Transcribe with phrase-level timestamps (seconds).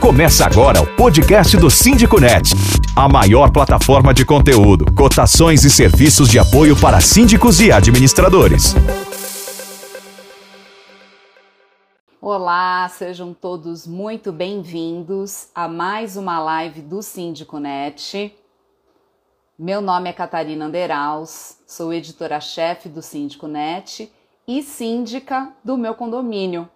[0.00, 2.54] Começa agora o podcast do Síndico Net,
[2.96, 8.74] a maior plataforma de conteúdo, cotações e serviços de apoio para síndicos e administradores.
[12.18, 18.34] Olá, sejam todos muito bem-vindos a mais uma live do Síndico Net.
[19.58, 24.10] Meu nome é Catarina Anderaus, sou editora-chefe do Síndico Net
[24.48, 26.66] e síndica do meu condomínio,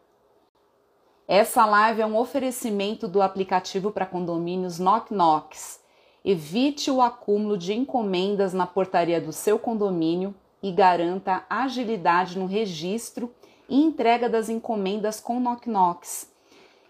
[1.27, 5.81] essa live é um oferecimento do aplicativo para condomínios Knock Knocks.
[6.23, 13.33] Evite o acúmulo de encomendas na portaria do seu condomínio e garanta agilidade no registro
[13.69, 16.29] e entrega das encomendas com Knock Knocks.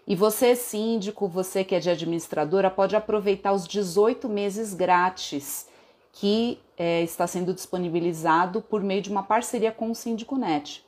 [0.05, 5.67] E você, síndico, você que é de administradora, pode aproveitar os 18 meses grátis
[6.11, 10.85] que é, está sendo disponibilizado por meio de uma parceria com o Síndico Net.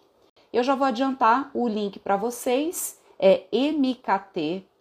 [0.52, 4.78] Eu já vou adiantar o link para vocês é mkt.nocnox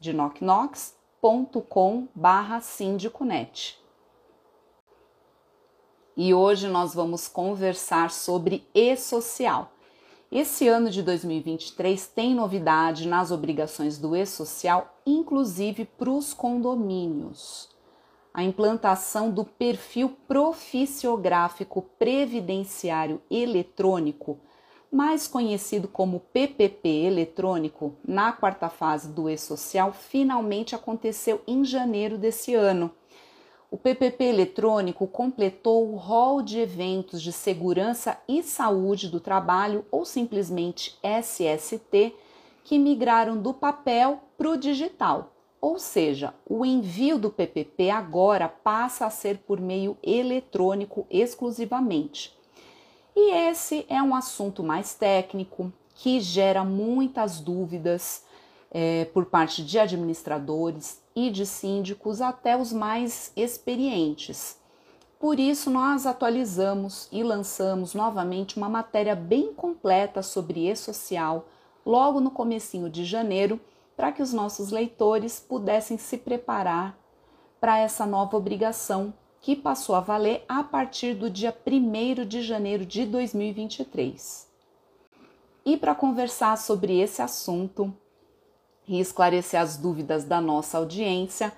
[0.00, 3.78] de knocknox.com barra síndiconet.
[6.16, 9.72] E hoje nós vamos conversar sobre e-social.
[10.32, 17.68] Esse ano de 2023 tem novidade nas obrigações do e-social, inclusive para os condomínios.
[18.34, 24.38] A implantação do perfil proficiográfico previdenciário eletrônico
[24.90, 32.54] mais conhecido como PPP eletrônico, na quarta fase do e-social, finalmente aconteceu em janeiro desse
[32.54, 32.90] ano.
[33.68, 40.04] O PPP eletrônico completou o rol de eventos de segurança e saúde do trabalho, ou
[40.04, 42.14] simplesmente SST,
[42.62, 45.32] que migraram do papel para o digital.
[45.60, 52.35] Ou seja, o envio do PPP agora passa a ser por meio eletrônico exclusivamente.
[53.16, 58.22] E esse é um assunto mais técnico que gera muitas dúvidas
[58.70, 64.58] é, por parte de administradores e de síndicos, até os mais experientes.
[65.18, 71.46] Por isso, nós atualizamos e lançamos novamente uma matéria bem completa sobre e-social
[71.86, 73.58] logo no comecinho de janeiro,
[73.96, 76.98] para que os nossos leitores pudessem se preparar
[77.58, 79.14] para essa nova obrigação
[79.46, 84.44] que passou a valer a partir do dia 1 de janeiro de 2023.
[85.64, 87.96] E para conversar sobre esse assunto
[88.88, 91.52] e esclarecer as dúvidas da nossa audiência,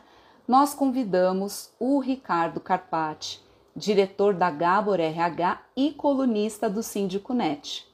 [0.46, 3.40] nós convidamos o Ricardo Carpati,
[3.74, 7.86] diretor da Gabor RH e colunista do Síndico Net.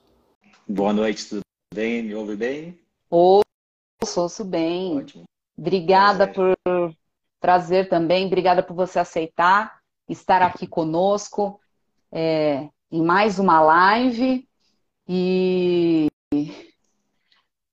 [0.68, 2.02] Boa noite, tudo bem?
[2.02, 2.76] Me ouve bem?
[3.08, 4.98] Ouço bem.
[4.98, 5.22] Ótimo.
[5.56, 6.56] Obrigada Prazer.
[6.64, 6.96] por
[7.38, 11.60] trazer também, obrigada por você aceitar estar aqui conosco
[12.12, 14.48] é, em mais uma live
[15.08, 16.08] e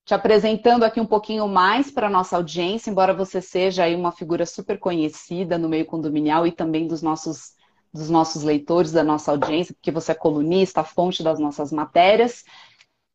[0.05, 4.11] te apresentando aqui um pouquinho mais para a nossa audiência, embora você seja aí uma
[4.11, 7.53] figura super conhecida no meio condominial e também dos nossos,
[7.93, 12.43] dos nossos leitores, da nossa audiência, porque você é colunista, fonte das nossas matérias.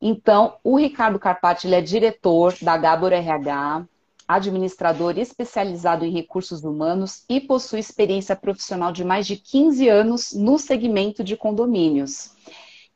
[0.01, 3.85] Então, o Ricardo Carpati ele é diretor da Gabor RH,
[4.27, 10.59] administrador especializado em recursos humanos e possui experiência profissional de mais de 15 anos no
[10.59, 12.31] segmento de condomínios.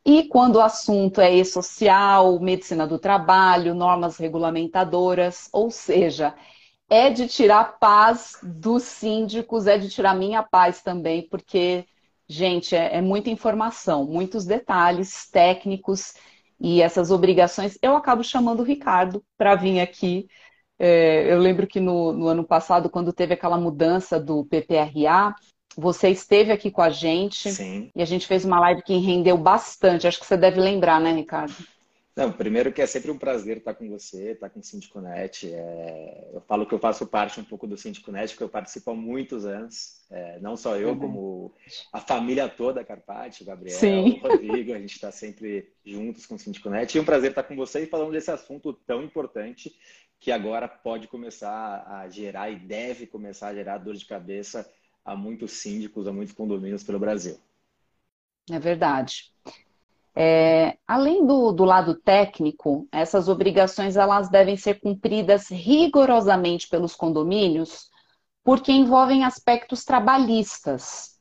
[0.04, 6.34] E quando o assunto é e-social, medicina do trabalho, normas regulamentadoras, ou seja,
[6.90, 11.86] é de tirar paz dos síndicos, é de tirar minha paz também, porque,
[12.28, 16.16] gente, é, é muita informação, muitos detalhes técnicos
[16.60, 17.78] e essas obrigações.
[17.82, 20.28] Eu acabo chamando o Ricardo para vir aqui
[20.84, 25.36] é, eu lembro que no, no, ano passado, quando teve aquela mudança do PPRA,
[25.78, 27.92] você esteve aqui com a gente Sim.
[27.96, 30.08] e a gente fez uma live que rendeu bastante.
[30.08, 31.54] Acho que você deve lembrar, né, Ricardo?
[32.16, 35.50] Não, primeiro que é sempre um prazer estar com você, estar com o Sindiconet.
[35.52, 36.30] É...
[36.34, 39.46] Eu falo que eu faço parte um pouco do Sindiconet, porque eu participo há muitos
[39.46, 40.02] anos.
[40.10, 41.00] É, não só eu, uhum.
[41.00, 41.54] como
[41.94, 44.20] a família toda, Carpati, Gabriel, Sim.
[44.20, 46.94] Rodrigo, a gente está sempre juntos com o Sindiconet.
[46.94, 49.74] E é um prazer estar com você e falando desse assunto tão importante
[50.20, 54.70] que agora pode começar a gerar e deve começar a gerar dor de cabeça
[55.04, 57.40] a muitos síndicos, a muitos condomínios pelo Brasil.
[58.50, 59.34] É verdade.
[60.16, 67.90] É, além do, do lado técnico, essas obrigações elas devem ser cumpridas rigorosamente pelos condomínios,
[68.44, 71.18] porque envolvem aspectos trabalhistas.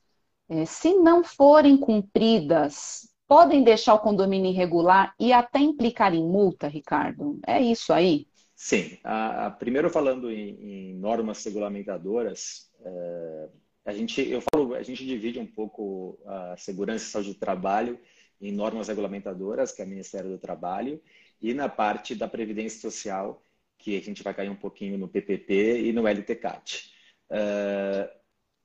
[0.49, 6.67] É, se não forem cumpridas, podem deixar o condomínio irregular e até implicar em multa,
[6.67, 7.39] Ricardo.
[7.47, 8.27] É isso aí?
[8.53, 8.97] Sim.
[9.03, 13.49] A, a, primeiro falando em, em normas regulamentadoras, é,
[13.85, 17.97] a gente, eu falo, a gente divide um pouco a segurança e saúde do trabalho
[18.41, 21.01] em normas regulamentadoras, que é o Ministério do Trabalho,
[21.41, 23.41] e na parte da previdência social,
[23.77, 26.91] que a gente vai cair um pouquinho no PPP e no LTCAT.
[27.29, 28.09] Uh,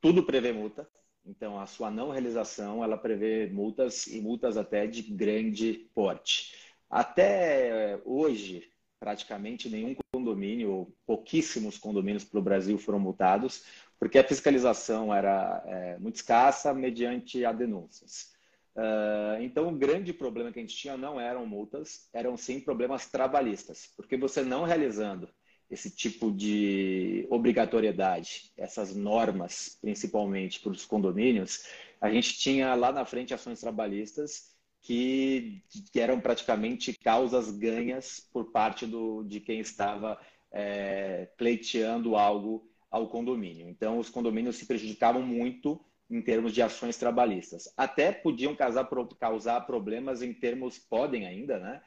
[0.00, 0.88] tudo prevê multa,
[1.24, 6.54] então a sua não realização ela prevê multas e multas até de grande porte.
[6.88, 8.70] Até hoje,
[9.00, 13.64] praticamente nenhum condomínio, ou pouquíssimos condomínios pelo Brasil foram multados,
[13.98, 18.35] porque a fiscalização era é, muito escassa mediante a denúncias.
[18.76, 23.06] Uh, então, o grande problema que a gente tinha não eram multas, eram sim problemas
[23.08, 25.28] trabalhistas, porque você não realizando
[25.70, 31.64] esse tipo de obrigatoriedade, essas normas, principalmente para os condomínios,
[32.00, 38.52] a gente tinha lá na frente ações trabalhistas que, que eram praticamente causas ganhas por
[38.52, 40.20] parte do, de quem estava
[40.52, 43.68] é, pleiteando algo ao condomínio.
[43.68, 47.72] Então, os condomínios se prejudicavam muito em termos de ações trabalhistas.
[47.76, 48.88] Até podiam causar,
[49.18, 51.82] causar problemas em termos, podem ainda, né?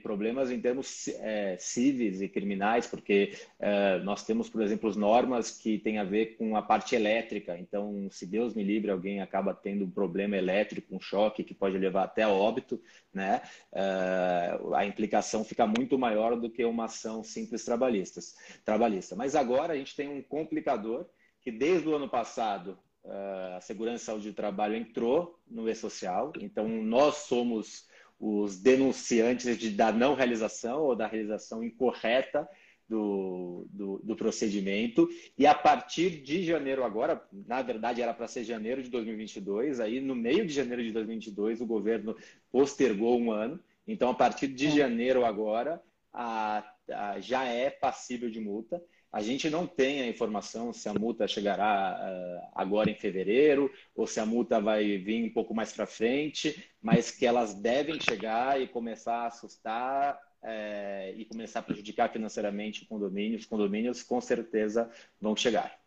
[0.00, 5.76] problemas em termos é, civis e criminais, porque é, nós temos, por exemplo, normas que
[5.78, 7.58] têm a ver com a parte elétrica.
[7.58, 11.76] Então, se Deus me livre, alguém acaba tendo um problema elétrico, um choque que pode
[11.76, 12.80] levar até óbito,
[13.12, 13.42] né?
[13.72, 19.16] É, a implicação fica muito maior do que uma ação simples trabalhista.
[19.16, 21.06] Mas agora a gente tem um complicador
[21.40, 26.32] que desde o ano passado a Segurança e Saúde do Trabalho entrou no E-Social.
[26.40, 27.88] Então, nós somos
[28.18, 32.46] os denunciantes de, da não realização ou da realização incorreta
[32.86, 35.08] do, do, do, procedimento.
[35.38, 40.00] E a partir de janeiro agora, na verdade era para ser janeiro de 2022, aí
[40.00, 42.16] no meio de janeiro de 2022 o governo
[42.50, 43.60] postergou um ano.
[43.86, 44.70] Então, a partir de é.
[44.70, 45.80] janeiro agora,
[46.12, 48.82] a, a, já é passível de multa.
[49.12, 54.06] A gente não tem a informação se a multa chegará uh, agora em fevereiro ou
[54.06, 58.60] se a multa vai vir um pouco mais para frente, mas que elas devem chegar
[58.60, 63.38] e começar a assustar é, e começar a prejudicar financeiramente o condomínio.
[63.38, 64.88] Os condomínios com certeza
[65.20, 65.78] vão chegar.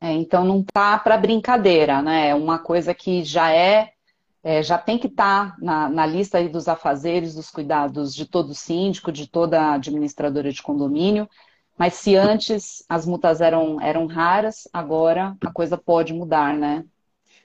[0.00, 2.28] É, então não tá para brincadeira, né?
[2.28, 3.92] É uma coisa que já é,
[4.42, 8.54] é já tem que estar tá na, na, lista dos afazeres, dos cuidados de todo
[8.54, 11.28] síndico, de toda administradora de condomínio.
[11.78, 16.84] Mas se antes as multas eram, eram raras, agora a coisa pode mudar, né?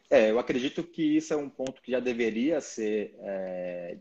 [0.09, 3.97] É, eu acredito que isso é um ponto que já deveria ser é,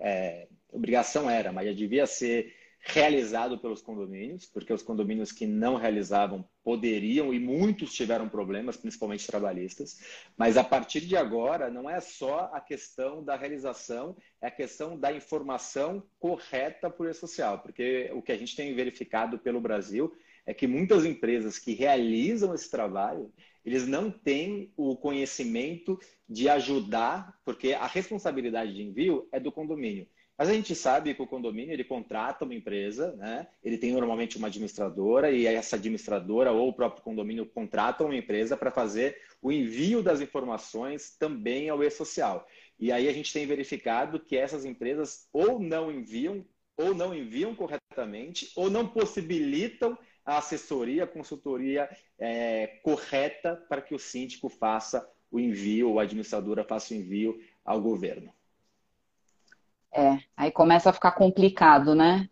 [0.00, 2.54] é, obrigação era, mas já devia ser
[2.86, 9.26] realizado pelos condomínios, porque os condomínios que não realizavam poderiam e muitos tiveram problemas, principalmente
[9.26, 9.98] trabalhistas.
[10.36, 14.98] Mas a partir de agora, não é só a questão da realização, é a questão
[14.98, 20.14] da informação correta por e-social, porque o que a gente tem verificado pelo Brasil
[20.46, 23.32] é que muitas empresas que realizam esse trabalho,
[23.64, 25.98] eles não têm o conhecimento
[26.28, 30.06] de ajudar, porque a responsabilidade de envio é do condomínio.
[30.36, 33.46] Mas a gente sabe que o condomínio ele contrata uma empresa, né?
[33.62, 38.56] Ele tem normalmente uma administradora e essa administradora ou o próprio condomínio contrata uma empresa
[38.56, 42.46] para fazer o envio das informações também ao e-social.
[42.78, 46.44] E aí a gente tem verificado que essas empresas ou não enviam
[46.76, 51.88] ou não enviam corretamente ou não possibilitam a assessoria, a consultoria
[52.18, 57.40] é, correta para que o síndico faça o envio ou a administradora faça o envio
[57.64, 58.32] ao governo.
[59.94, 62.28] É, aí começa a ficar complicado, né?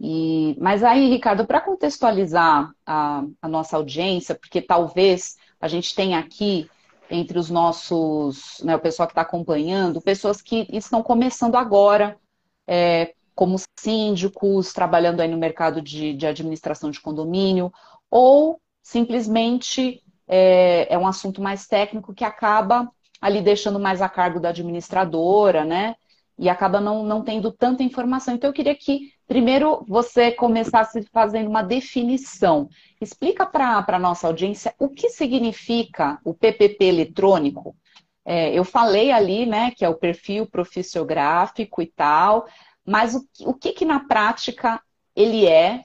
[0.00, 6.18] E, mas aí, Ricardo, para contextualizar a, a, nossa audiência, porque talvez a gente tenha
[6.18, 6.68] aqui
[7.10, 12.18] entre os nossos, né, o pessoal que está acompanhando, pessoas que estão começando agora,
[12.66, 17.72] é, como síndicos, trabalhando aí no mercado de, de administração de condomínio,
[18.10, 24.40] ou simplesmente é, é um assunto mais técnico que acaba ali deixando mais a cargo
[24.40, 25.96] da administradora, né?
[26.38, 28.34] E acaba não, não tendo tanta informação.
[28.34, 32.68] Então, eu queria que, primeiro, você começasse fazendo uma definição.
[33.00, 37.76] Explica para a nossa audiência o que significa o PPP eletrônico.
[38.24, 42.46] É, eu falei ali, né, que é o perfil profissiográfico e tal,
[42.84, 44.80] mas o, o que, que na prática
[45.14, 45.84] ele é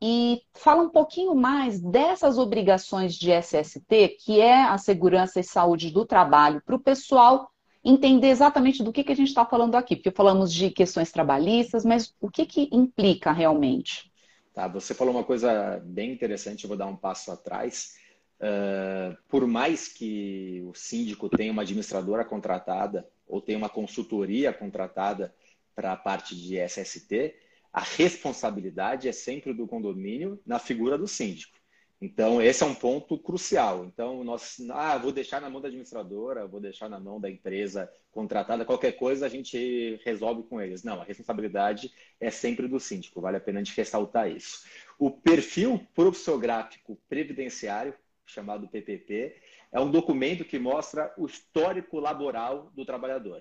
[0.00, 5.90] e fala um pouquinho mais dessas obrigações de SST, que é a segurança e saúde
[5.92, 7.48] do trabalho para o pessoal
[7.84, 11.84] entender exatamente do que, que a gente está falando aqui, porque falamos de questões trabalhistas,
[11.84, 14.10] mas o que, que implica realmente?
[14.54, 17.94] Tá, você falou uma coisa bem interessante, eu vou dar um passo atrás.
[18.38, 25.34] Uh, por mais que o síndico tenha uma administradora contratada ou tenha uma consultoria contratada
[25.74, 27.34] para a parte de SST,
[27.72, 31.56] a responsabilidade é sempre do condomínio na figura do síndico.
[32.04, 33.84] Então, esse é um ponto crucial.
[33.84, 37.88] Então, nós, ah, vou deixar na mão da administradora, vou deixar na mão da empresa
[38.10, 40.82] contratada, qualquer coisa a gente resolve com eles.
[40.82, 44.66] Não, a responsabilidade é sempre do síndico, vale a pena a gente ressaltar isso.
[44.98, 47.94] O perfil profissiográfico previdenciário,
[48.26, 49.36] chamado PPP,
[49.70, 53.40] é um documento que mostra o histórico laboral do trabalhador.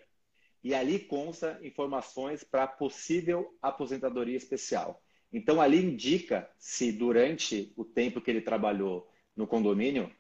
[0.64, 5.02] E ali consta informações para possível aposentadoria especial.
[5.32, 10.12] Então, ali indica se durante o tempo que ele trabalhou no condomínio,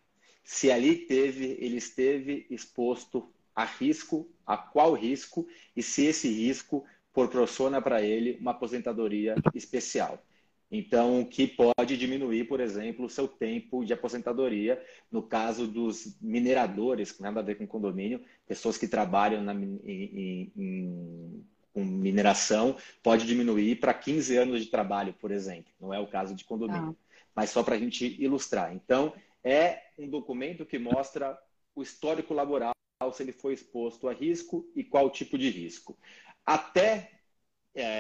[0.44, 6.86] se ali teve, ele esteve exposto a risco, a qual risco, e se esse risco
[7.13, 10.24] proporciona para ele uma aposentadoria especial.
[10.72, 17.12] Então, que pode diminuir, por exemplo, o seu tempo de aposentadoria, no caso dos mineradores,
[17.12, 23.25] que nada a ver com condomínio, pessoas que trabalham na, em, em, com mineração pode
[23.25, 25.72] diminuir para 15 anos de trabalho, por exemplo.
[25.80, 26.98] Não é o caso de condomínio.
[27.00, 27.16] Ah.
[27.36, 28.74] Mas só para a gente ilustrar.
[28.74, 29.13] Então,
[29.44, 31.38] é um documento que mostra
[31.74, 32.74] o histórico laboral,
[33.13, 35.98] se ele foi exposto a risco e qual tipo de risco.
[36.46, 37.12] Até
[37.74, 37.98] é,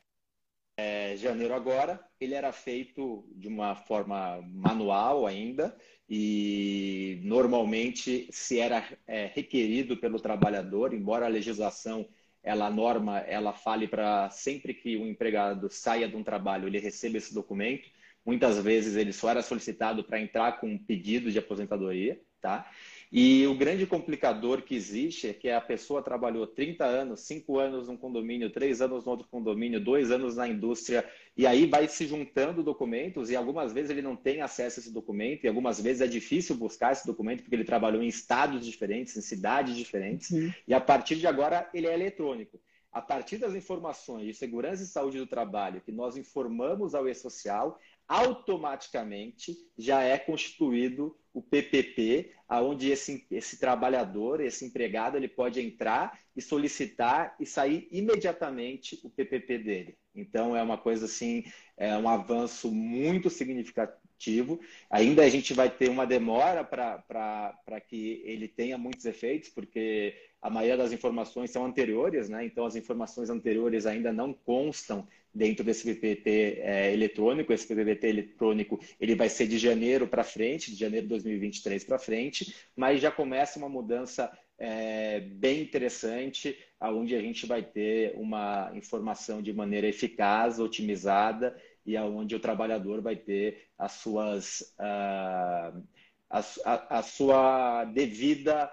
[0.77, 5.75] é, janeiro agora, ele era feito de uma forma manual ainda
[6.09, 12.07] e normalmente se era é, requerido pelo trabalhador, embora a legislação
[12.43, 17.17] ela norma ela fale para sempre que o empregado saia de um trabalho ele receba
[17.17, 17.89] esse documento.
[18.25, 22.69] Muitas vezes ele só era solicitado para entrar com um pedido de aposentadoria tá
[23.11, 27.89] e o grande complicador que existe é que a pessoa trabalhou 30 anos, 5 anos
[27.89, 32.07] num condomínio, 3 anos no outro condomínio, 2 anos na indústria, e aí vai se
[32.07, 36.01] juntando documentos, e algumas vezes ele não tem acesso a esse documento, e algumas vezes
[36.01, 40.49] é difícil buscar esse documento, porque ele trabalhou em estados diferentes, em cidades diferentes, uhum.
[40.65, 42.61] e a partir de agora ele é eletrônico.
[42.93, 47.77] A partir das informações de segurança e saúde do trabalho que nós informamos ao E-Social,
[48.07, 56.19] automaticamente já é constituído o PPP, aonde esse, esse trabalhador, esse empregado, ele pode entrar
[56.35, 59.97] e solicitar e sair imediatamente o PPP dele.
[60.13, 61.45] Então é uma coisa assim,
[61.77, 64.59] é um avanço muito significativo.
[64.89, 70.49] Ainda a gente vai ter uma demora para que ele tenha muitos efeitos, porque a
[70.49, 72.45] maioria das informações são anteriores, né?
[72.45, 77.53] Então as informações anteriores ainda não constam dentro desse PPT é, eletrônico.
[77.53, 81.99] Esse PPT eletrônico ele vai ser de janeiro para frente, de janeiro de 2023 para
[81.99, 88.71] frente, mas já começa uma mudança é, bem interessante, onde a gente vai ter uma
[88.75, 95.83] informação de maneira eficaz, otimizada e aonde o trabalhador vai ter as suas uh,
[96.29, 98.71] a, a, a, sua devida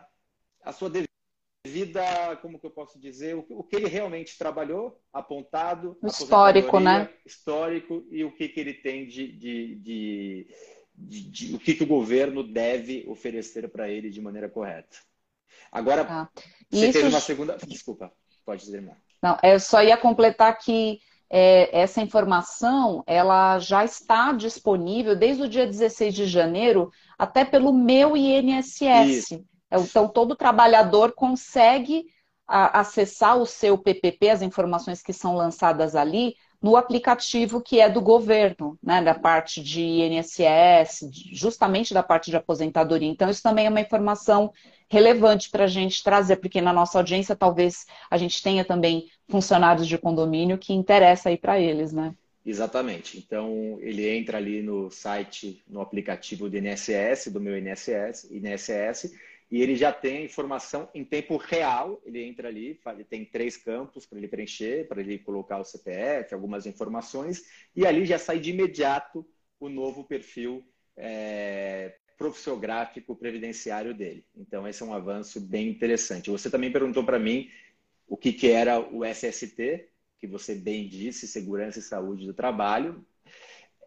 [0.63, 1.08] a sua devida
[1.69, 2.03] vida,
[2.43, 7.11] como que eu posso dizer, o, o que ele realmente trabalhou, apontado, histórico, né?
[7.25, 10.47] Histórico e o que, que ele tem de, de, de,
[10.97, 14.97] de, o que, que o governo deve oferecer para ele de maneira correta.
[15.71, 16.29] Agora, ah.
[16.71, 16.93] você Isso...
[16.95, 17.57] teve uma segunda.
[17.67, 18.13] Desculpa,
[18.45, 18.99] pode dizer mais.
[19.23, 25.49] Não, eu só ia completar que é, essa informação ela já está disponível desde o
[25.49, 29.09] dia 16 de janeiro até pelo meu INSS.
[29.09, 29.45] Isso.
[29.71, 32.07] Então, todo trabalhador consegue
[32.47, 38.01] acessar o seu PPP, as informações que são lançadas ali, no aplicativo que é do
[38.01, 43.09] governo, né, da parte de INSS, justamente da parte de aposentadoria.
[43.09, 44.51] Então, isso também é uma informação
[44.91, 49.87] relevante para a gente trazer, porque na nossa audiência talvez a gente tenha também funcionários
[49.87, 52.15] de condomínio que interessa aí para eles, né?
[52.45, 53.19] Exatamente.
[53.19, 59.13] Então, ele entra ali no site, no aplicativo do INSS, do meu INSS, INSS,
[59.51, 62.01] e ele já tem a informação em tempo real.
[62.05, 66.35] Ele entra ali, ele tem três campos para ele preencher, para ele colocar o CPF,
[66.35, 69.27] algumas informações, e ali já sai de imediato
[69.59, 70.65] o novo perfil
[70.97, 74.25] é, profissiográfico previdenciário dele.
[74.37, 76.31] Então, esse é um avanço bem interessante.
[76.31, 77.51] Você também perguntou para mim
[78.07, 79.89] o que, que era o SST,
[80.19, 83.05] que você bem disse, Segurança e Saúde do Trabalho.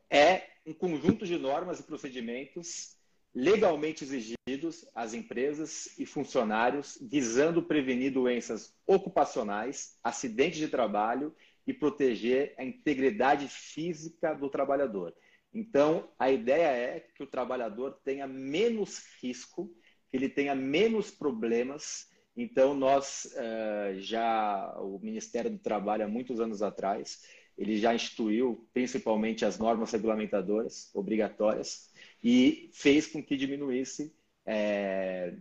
[0.10, 2.96] É um conjunto de normas e procedimentos
[3.34, 11.34] legalmente exigidos às empresas e funcionários, visando prevenir doenças ocupacionais, acidentes de trabalho
[11.66, 15.14] e proteger a integridade física do trabalhador.
[15.54, 19.74] Então, a ideia é que o trabalhador tenha menos risco,
[20.10, 22.10] que ele tenha menos problemas.
[22.36, 27.22] Então, nós eh, já, o Ministério do Trabalho, há muitos anos atrás,
[27.58, 31.91] ele já instituiu principalmente as normas regulamentadoras obrigatórias
[32.24, 34.14] e fez com que diminuísse
[34.46, 35.34] é,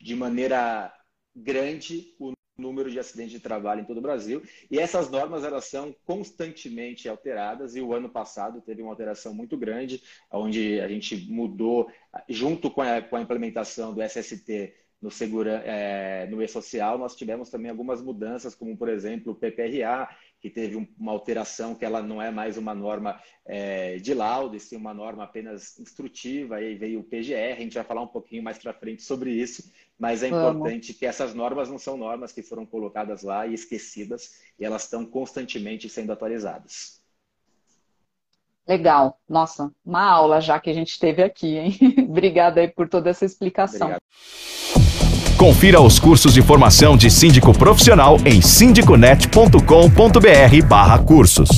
[0.00, 0.92] de maneira
[1.34, 4.42] grande o número de acidentes de trabalho em todo o Brasil.
[4.70, 9.56] E essas normas elas são constantemente alteradas e o ano passado teve uma alteração muito
[9.56, 11.88] grande, onde a gente mudou,
[12.28, 17.48] junto com a, com a implementação do SST no, segura, é, no e-social, nós tivemos
[17.48, 20.08] também algumas mudanças, como, por exemplo, o PPRA,
[20.40, 24.60] que teve uma alteração que ela não é mais uma norma é, de laudo, e
[24.60, 28.42] sim uma norma apenas instrutiva, aí veio o PGR, a gente vai falar um pouquinho
[28.42, 30.56] mais para frente sobre isso, mas é Vamos.
[30.56, 34.84] importante que essas normas não são normas que foram colocadas lá e esquecidas, e elas
[34.84, 36.98] estão constantemente sendo atualizadas.
[38.68, 39.18] Legal.
[39.26, 41.72] Nossa, uma aula já que a gente teve aqui, hein?
[42.06, 43.88] Obrigada aí por toda essa explicação.
[43.88, 44.02] Obrigado.
[45.38, 51.48] Confira os cursos de formação de síndico profissional em sindiconet.com.br barra cursos.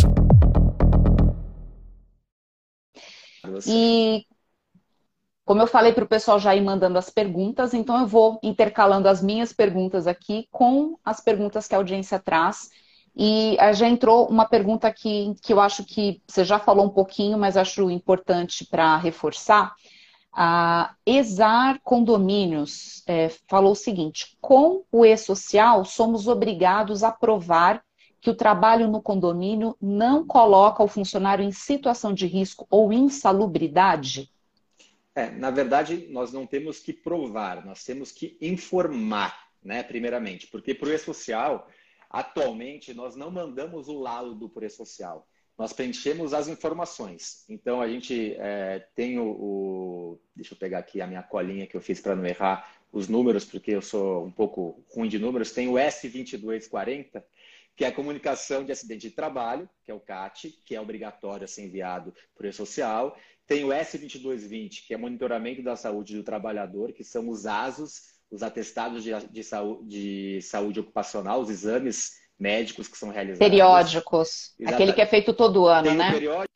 [3.66, 4.26] E
[5.46, 9.08] como eu falei para o pessoal já ir mandando as perguntas, então eu vou intercalando
[9.08, 12.68] as minhas perguntas aqui com as perguntas que a audiência traz.
[13.16, 17.38] E já entrou uma pergunta aqui que eu acho que você já falou um pouquinho,
[17.38, 19.72] mas acho importante para reforçar.
[20.32, 27.84] A Exar Condomínios é, falou o seguinte: com o e-social, somos obrigados a provar
[28.20, 34.30] que o trabalho no condomínio não coloca o funcionário em situação de risco ou insalubridade?
[35.14, 40.75] É, na verdade, nós não temos que provar, nós temos que informar, né, primeiramente, porque
[40.75, 41.66] para o e-social,
[42.08, 45.26] atualmente, nós não mandamos o laudo o e-social
[45.61, 47.45] nós preenchemos as informações.
[47.47, 51.76] Então, a gente é, tem o, o, Deixa eu pegar aqui a minha colinha que
[51.76, 55.52] eu fiz para não errar os números, porque eu sou um pouco ruim de números.
[55.52, 57.23] Tem o S2240,
[57.76, 61.45] que é a comunicação de acidente de trabalho, que é o CAT, que é obrigatório
[61.45, 63.14] a ser enviado por e-social.
[63.47, 68.43] Tem o S2220, que é monitoramento da saúde do trabalhador, que são os ASOS, os
[68.43, 73.47] atestados de, de, saúde, de saúde ocupacional, os exames médicos que são realizados.
[73.47, 74.54] Periódicos.
[74.59, 74.75] Exatamente.
[74.75, 76.04] Aquele que é feito todo ano, tem né?
[76.04, 76.47] Tem o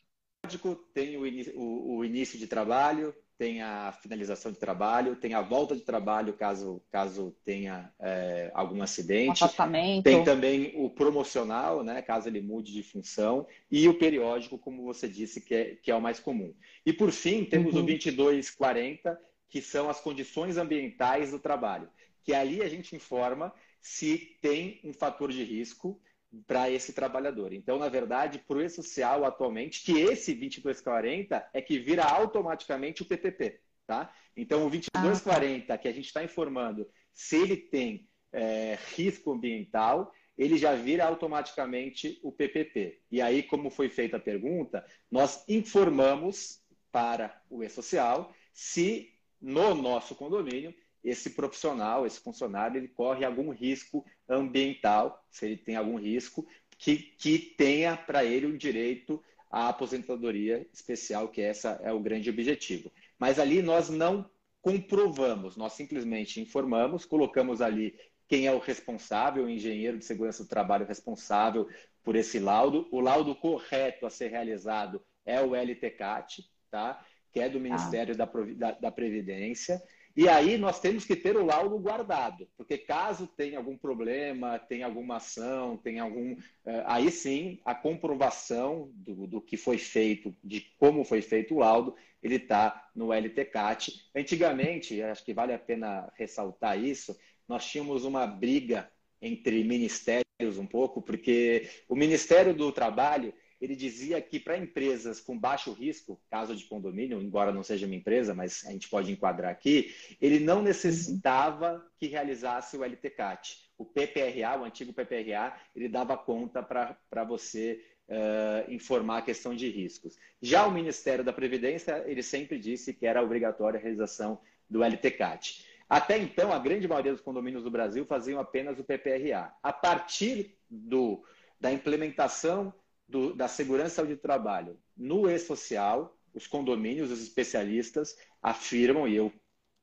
[0.44, 5.42] periódico, tem o, o, o, início de trabalho, tem a finalização de trabalho, tem a
[5.42, 9.44] volta de trabalho caso, caso tenha é, algum acidente.
[9.44, 10.02] Um.
[10.02, 15.06] Tem também o promocional, né, caso ele mude de função, e o periódico, como você
[15.06, 16.54] disse, que é, que é o mais comum.
[16.86, 17.80] E por fim, temos uhum.
[17.80, 21.88] o 2240, que são as condições ambientais do trabalho,
[22.22, 23.52] que ali a gente informa
[23.84, 26.00] se tem um fator de risco
[26.46, 27.52] para esse trabalhador.
[27.52, 33.04] Então, na verdade, para o E-Social atualmente, que esse 2240 é que vira automaticamente o
[33.04, 34.10] PPP, tá?
[34.34, 40.56] Então, o 2240 que a gente está informando se ele tem é, risco ambiental, ele
[40.56, 43.02] já vira automaticamente o PPP.
[43.10, 46.58] E aí, como foi feita a pergunta, nós informamos
[46.90, 54.04] para o E-Social se no nosso condomínio esse profissional, esse funcionário, ele corre algum risco
[54.28, 56.46] ambiental, se ele tem algum risco,
[56.78, 62.30] que, que tenha para ele um direito à aposentadoria especial, que essa é o grande
[62.30, 62.90] objetivo.
[63.18, 64.28] Mas ali nós não
[64.62, 67.94] comprovamos, nós simplesmente informamos, colocamos ali
[68.26, 71.68] quem é o responsável, o engenheiro de segurança do trabalho responsável
[72.02, 72.88] por esse laudo.
[72.90, 77.04] O laudo correto a ser realizado é o LTCAT, tá?
[77.30, 78.16] que é do Ministério ah.
[78.16, 79.82] da, da, da Previdência.
[80.16, 84.86] E aí nós temos que ter o laudo guardado, porque caso tenha algum problema, tenha
[84.86, 86.36] alguma ação, tenha algum.
[86.64, 91.58] Eh, aí sim, a comprovação do, do que foi feito, de como foi feito o
[91.58, 94.08] laudo, ele está no LTCAT.
[94.14, 98.88] Antigamente, acho que vale a pena ressaltar isso, nós tínhamos uma briga
[99.20, 100.24] entre ministérios
[100.58, 103.32] um pouco, porque o Ministério do Trabalho
[103.64, 107.94] ele dizia que para empresas com baixo risco, caso de condomínio, embora não seja uma
[107.94, 113.70] empresa, mas a gente pode enquadrar aqui, ele não necessitava que realizasse o LTCAT.
[113.78, 119.70] O PPRA, o antigo PPRA, ele dava conta para você uh, informar a questão de
[119.70, 120.18] riscos.
[120.42, 125.64] Já o Ministério da Previdência, ele sempre disse que era obrigatória a realização do LTCAT.
[125.88, 129.54] Até então, a grande maioria dos condomínios do Brasil faziam apenas o PPRA.
[129.62, 131.24] A partir do,
[131.58, 132.74] da implementação
[133.08, 139.32] do, da segurança de trabalho no e-social, os condomínios, os especialistas afirmam, e eu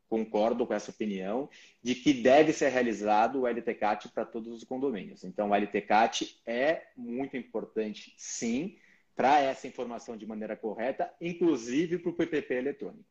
[0.10, 1.49] concordo com essa opinião,
[1.81, 5.23] de que deve ser realizado o LTCAT para todos os condomínios.
[5.23, 8.75] Então, o LTCAT é muito importante, sim,
[9.15, 13.05] para essa informação de maneira correta, inclusive para o PPP eletrônico.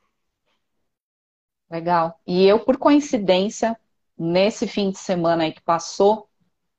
[1.70, 2.20] Legal.
[2.26, 3.78] E eu, por coincidência,
[4.18, 6.28] nesse fim de semana aí que passou,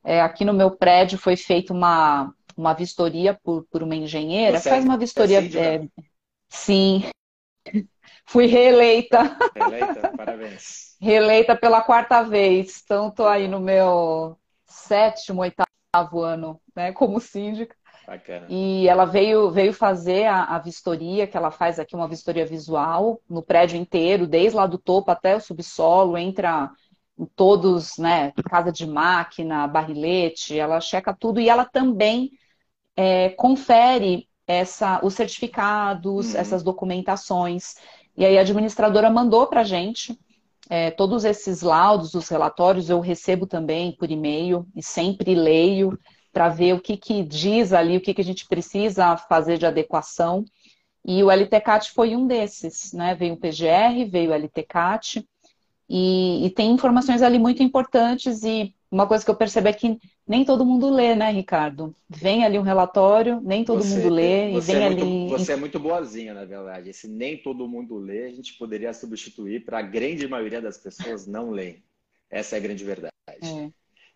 [0.03, 4.69] é, aqui no meu prédio foi feita uma uma vistoria por, por uma engenheira, Você
[4.69, 5.39] faz uma vistoria.
[5.39, 5.87] É, é,
[6.49, 7.03] sim.
[8.25, 9.37] Fui reeleita.
[9.55, 10.95] Reeleita, parabéns.
[11.01, 12.81] reeleita pela quarta vez.
[12.83, 17.75] Então, estou aí no meu sétimo, oitavo ano, né, como síndica.
[18.07, 18.47] Bacana.
[18.49, 23.21] E ela veio, veio fazer a, a, vistoria, que ela faz aqui, uma vistoria visual,
[23.29, 26.71] no prédio inteiro, desde lá do topo até o subsolo, entra
[27.17, 32.31] em todos, né, casa de máquina, barrilete, ela checa tudo e ela também
[32.95, 36.39] é, confere essa, os certificados, uhum.
[36.39, 37.75] essas documentações.
[38.17, 40.19] E aí a administradora mandou para a gente
[40.69, 45.99] é, todos esses laudos, os relatórios, eu recebo também por e-mail e sempre leio
[46.32, 49.65] para ver o que, que diz ali, o que, que a gente precisa fazer de
[49.65, 50.45] adequação.
[51.04, 53.15] E o LTCAT foi um desses, né?
[53.15, 55.27] Veio o PGR, veio o LTCAT,
[55.89, 59.97] e, e, tem informações ali muito importantes e uma coisa que eu percebo é que
[60.27, 61.95] nem todo mundo lê, né, Ricardo?
[62.10, 65.04] Vem ali um relatório, nem todo você, mundo lê e vem é ali.
[65.04, 66.89] Muito, você é muito boazinha, na verdade.
[66.89, 71.25] Esse nem todo mundo lê, a gente poderia substituir para a grande maioria das pessoas
[71.25, 71.82] não ler.
[72.30, 73.13] Essa é a grande verdade.
[73.41, 73.71] É.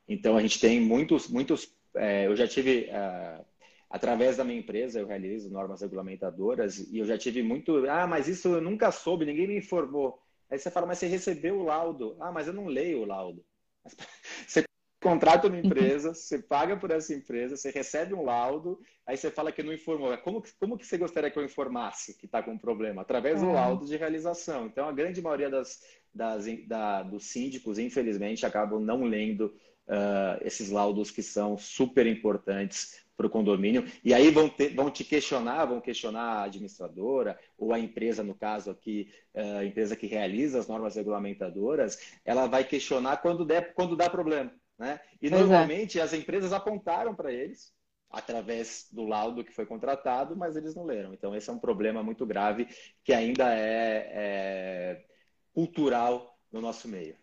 [0.09, 1.73] Então a gente tem muitos, muitos.
[1.95, 2.89] É, eu já tive.
[2.89, 3.45] Uh,
[3.89, 7.89] através da minha empresa, eu realizo normas regulamentadoras e eu já tive muito.
[7.89, 10.19] Ah, mas isso eu nunca soube, ninguém me informou.
[10.49, 12.17] Aí você fala, mas você recebeu o laudo.
[12.19, 13.43] Ah, mas eu não leio o laudo.
[14.47, 14.64] Você
[15.05, 19.51] contrata uma empresa, você paga por essa empresa, você recebe um laudo, aí você fala
[19.51, 20.17] que não informou.
[20.17, 23.03] Como, como que você gostaria que eu informasse que está com um problema?
[23.03, 24.65] Através do laudo de realização.
[24.65, 25.81] Então, a grande maioria das,
[26.13, 29.53] das, da, dos síndicos, infelizmente, acabam não lendo
[29.87, 33.85] uh, esses laudos que são super importantes para o condomínio.
[34.03, 38.33] E aí vão, ter, vão te questionar, vão questionar a administradora ou a empresa, no
[38.33, 43.95] caso aqui, a empresa que realiza as normas regulamentadoras, ela vai questionar quando, der, quando
[43.95, 44.51] dá problema.
[44.77, 44.99] Né?
[45.21, 45.45] E pois é.
[45.45, 46.03] normalmente é.
[46.03, 47.73] as empresas apontaram para eles
[48.09, 51.13] através do laudo que foi contratado, mas eles não leram.
[51.13, 52.67] Então esse é um problema muito grave
[53.03, 55.05] que ainda é, é
[55.53, 57.15] cultural no nosso meio.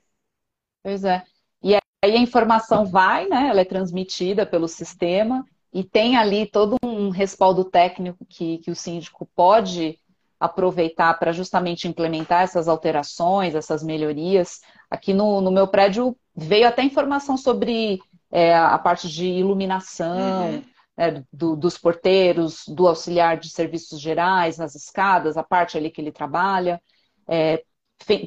[0.82, 1.24] Pois é.
[1.62, 3.48] E aí a informação vai, né?
[3.48, 8.76] Ela é transmitida pelo sistema e tem ali todo um respaldo técnico que, que o
[8.76, 9.98] síndico pode
[10.38, 14.60] aproveitar para justamente implementar essas alterações, essas melhorias.
[14.90, 20.62] Aqui no, no meu prédio veio até informação sobre é, a parte de iluminação, uhum.
[20.96, 26.00] né, do, dos porteiros, do auxiliar de serviços gerais nas escadas, a parte ali que
[26.00, 26.80] ele trabalha.
[27.28, 27.62] É,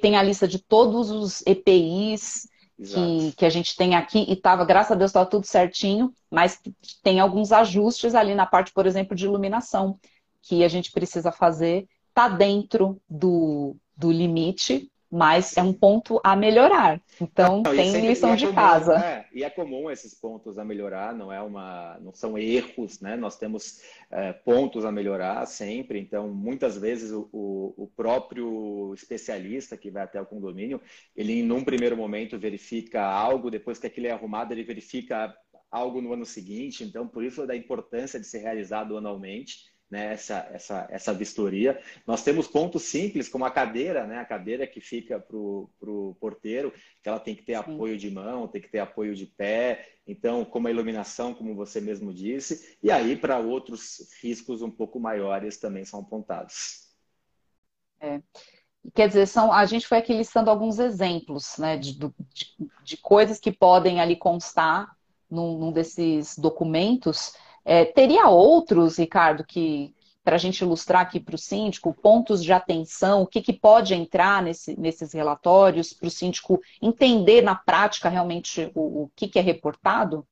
[0.02, 4.66] tem a lista de todos os EPIs que, que, a gente tem aqui e tava,
[4.66, 6.60] graças a Deus, estava tudo certinho, mas
[7.02, 9.98] tem alguns ajustes ali na parte, por exemplo, de iluminação,
[10.42, 16.36] que a gente precisa fazer, tá dentro do, do limite, mas é um ponto a
[16.36, 17.02] melhorar.
[17.22, 19.00] Então não, tem lição é de comum, casa.
[19.00, 19.26] Né?
[19.34, 23.16] E é comum esses pontos a melhorar, não é uma, não são erros, né?
[23.16, 26.02] Nós temos é, pontos a melhorar sempre.
[26.02, 30.82] Então muitas vezes o, o, próprio especialista que vai até o condomínio,
[31.16, 35.34] ele num primeiro momento verifica algo, depois que aquilo é arrumado ele verifica
[35.72, 36.84] algo no ano seguinte.
[36.84, 41.80] Então por isso da importância de ser realizado anualmente né, essa, essa, essa vistoria.
[42.06, 46.74] Nós temos pontos simples, como a cadeira, né, a cadeira que fica para o porteiro,
[47.02, 47.60] que ela tem que ter Sim.
[47.60, 51.82] apoio de mão, tem que ter apoio de pé, então, como a iluminação, como você
[51.82, 56.86] mesmo disse, e aí para outros riscos um pouco maiores também são apontados.
[58.00, 58.22] É.
[58.94, 62.14] Quer dizer, são, a gente foi aqui listando alguns exemplos né, de, de,
[62.84, 64.96] de coisas que podem ali constar
[65.30, 67.34] num, num desses documentos
[67.66, 72.52] é, teria outros, Ricardo, que para a gente ilustrar aqui para o síndico, pontos de
[72.52, 78.10] atenção, o que, que pode entrar nesse, nesses relatórios, para o síndico entender na prática
[78.10, 80.28] realmente o, o que, que é reportado?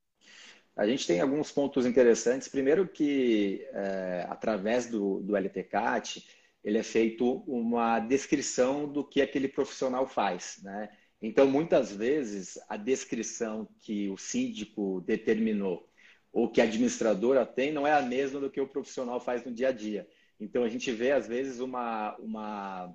[0.76, 2.48] A gente tem alguns pontos interessantes.
[2.48, 6.26] Primeiro que, é, através do, do LTCAT,
[6.64, 10.88] ele é feito uma descrição do que aquele profissional faz, né?
[11.22, 15.88] Então, muitas vezes, a descrição que o síndico determinou
[16.34, 19.52] ou que a administradora tem não é a mesma do que o profissional faz no
[19.52, 20.06] dia a dia.
[20.38, 22.92] Então a gente vê às vezes uma, uma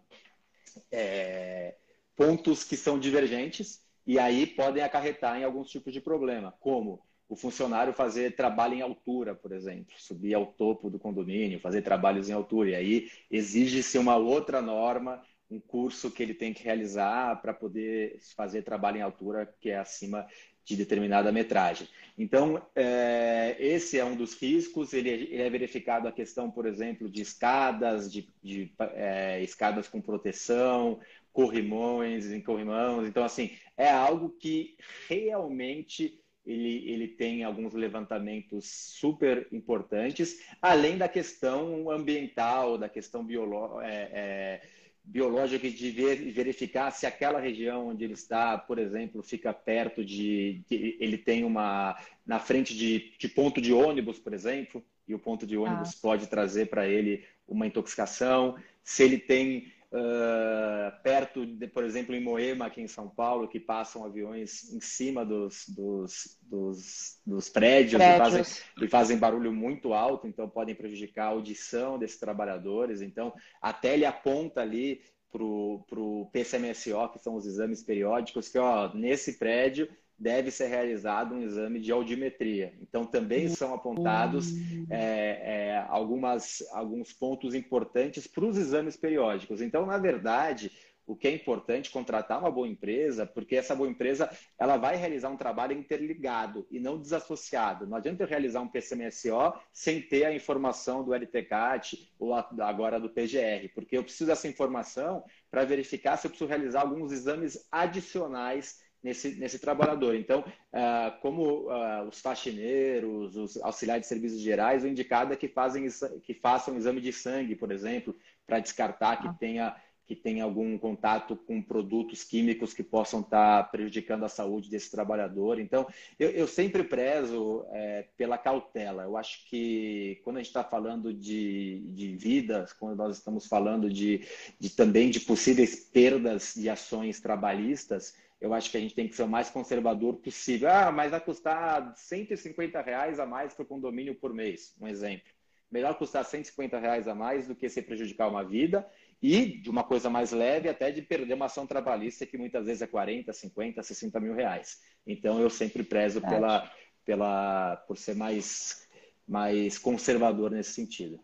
[0.91, 1.75] é,
[2.17, 7.35] pontos que são divergentes e aí podem acarretar em alguns tipos de problema, como o
[7.35, 12.33] funcionário fazer trabalho em altura, por exemplo, subir ao topo do condomínio, fazer trabalhos em
[12.33, 12.71] altura.
[12.71, 18.19] E aí exige-se uma outra norma, um curso que ele tem que realizar para poder
[18.35, 20.27] fazer trabalho em altura que é acima
[20.69, 21.87] de determinada metragem.
[22.15, 24.93] Então, é, esse é um dos riscos.
[24.93, 29.99] Ele, ele, é verificado a questão, por exemplo, de escadas, de, de é, escadas com
[29.99, 30.99] proteção,
[31.33, 33.07] corrimões em corrimãos.
[33.07, 34.75] Então, assim, é algo que
[35.07, 43.87] realmente ele, ele tem alguns levantamentos super importantes, além da questão ambiental, da questão biológica.
[43.87, 44.61] É,
[45.09, 50.61] biológica de ver, verificar se aquela região onde ele está, por exemplo, fica perto de,
[50.69, 55.19] de ele tem uma na frente de, de, ponto de ônibus, por exemplo, e o
[55.19, 55.99] ponto de ônibus ah.
[55.99, 62.23] pode trazer para ele uma intoxicação, se ele tem uh, perto, de, por exemplo, em
[62.23, 68.01] Moema, aqui em São Paulo, que passam aviões em cima dos, dos, dos, dos prédios,
[68.01, 68.27] prédios.
[68.27, 73.01] E, fazem, e, fazem, barulho muito alto, então podem prejudicar a audição desses trabalhadores.
[73.01, 78.91] Então, até ele aponta ali para o PCMSO, que são os exames periódicos, que ó,
[78.93, 79.87] nesse prédio
[80.19, 82.73] deve ser realizado um exame de audiometria.
[82.81, 84.53] Então, também são apontados
[84.89, 89.61] é, é, algumas, alguns pontos importantes para os exames periódicos.
[89.61, 90.71] Então, na verdade,
[91.09, 94.29] o que é importante contratar uma boa empresa, porque essa boa empresa
[94.59, 97.87] ela vai realizar um trabalho interligado e não desassociado.
[97.87, 103.09] Não adianta eu realizar um PCMSO sem ter a informação do LTCAT ou agora do
[103.09, 108.77] PGR, porque eu preciso dessa informação para verificar se eu preciso realizar alguns exames adicionais
[109.03, 110.15] nesse, nesse trabalhador.
[110.15, 115.47] Então, uh, como uh, os faxineiros, os auxiliares de serviços gerais, o indicado é que,
[115.47, 115.87] fazem,
[116.23, 119.33] que façam exame de sangue, por exemplo, para descartar que, ah.
[119.39, 124.69] tenha, que tenha algum contato com produtos químicos que possam estar tá prejudicando a saúde
[124.69, 125.59] desse trabalhador.
[125.59, 129.03] Então, eu, eu sempre prezo é, pela cautela.
[129.03, 133.89] Eu acho que quando a gente está falando de, de vidas, quando nós estamos falando
[133.89, 134.25] de,
[134.59, 139.15] de também de possíveis perdas de ações trabalhistas, eu acho que a gente tem que
[139.15, 140.69] ser o mais conservador possível.
[140.69, 145.29] Ah, mas vai custar 150 reais a mais para o condomínio por mês, um exemplo.
[145.69, 148.89] Melhor custar 150 reais a mais do que se prejudicar uma vida
[149.21, 152.81] e de uma coisa mais leve até de perder uma ação trabalhista que muitas vezes
[152.81, 154.79] é 40, 50, 60 mil reais.
[155.05, 156.71] Então eu sempre prezo pela,
[157.05, 158.87] pela, por ser mais,
[159.27, 161.19] mais conservador nesse sentido.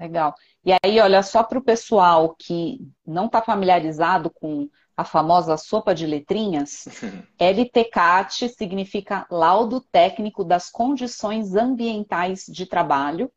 [0.00, 0.34] Legal.
[0.64, 4.68] E aí, olha, só para o pessoal que não está familiarizado com
[5.00, 6.84] a famosa sopa de letrinhas,
[7.40, 13.32] LTCAT significa Laudo Técnico das Condições Ambientais de Trabalho,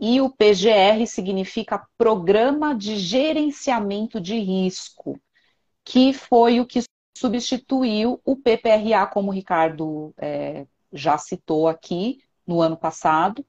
[0.00, 5.20] e o PGR significa Programa de Gerenciamento de Risco,
[5.84, 6.82] que foi o que
[7.16, 13.44] substituiu o PPRA, como o Ricardo é, já citou aqui no ano passado,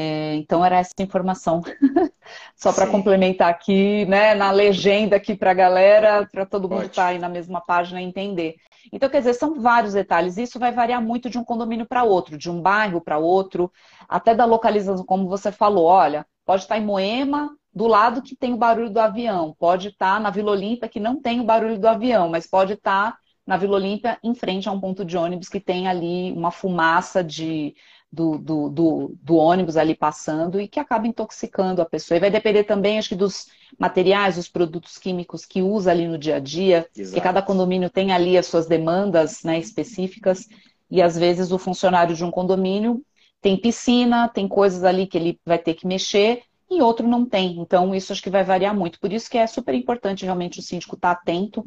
[0.00, 1.60] é, então era essa informação,
[2.54, 7.02] só para complementar aqui, né, na legenda aqui para a galera, para todo mundo estar
[7.02, 8.54] tá aí na mesma página e entender.
[8.92, 10.36] Então, quer dizer, são vários detalhes.
[10.36, 13.72] Isso vai variar muito de um condomínio para outro, de um bairro para outro,
[14.08, 15.86] até da localização, como você falou.
[15.86, 19.88] Olha, pode estar tá em Moema, do lado que tem o barulho do avião, pode
[19.88, 23.18] estar tá na Vila Olímpia, que não tem o barulho do avião, mas pode estar
[23.44, 27.24] na Vila Olímpia em frente a um ponto de ônibus que tem ali uma fumaça
[27.24, 27.74] de
[28.10, 32.16] do, do, do, do, ônibus ali passando e que acaba intoxicando a pessoa.
[32.16, 36.16] E vai depender também, acho que, dos materiais, dos produtos químicos que usa ali no
[36.16, 37.14] dia a dia, Exato.
[37.14, 40.48] que cada condomínio tem ali as suas demandas né, específicas,
[40.90, 43.02] e às vezes o funcionário de um condomínio
[43.42, 47.58] tem piscina, tem coisas ali que ele vai ter que mexer, e outro não tem.
[47.60, 49.00] Então, isso acho que vai variar muito.
[49.00, 51.66] Por isso que é super importante realmente o síndico estar atento,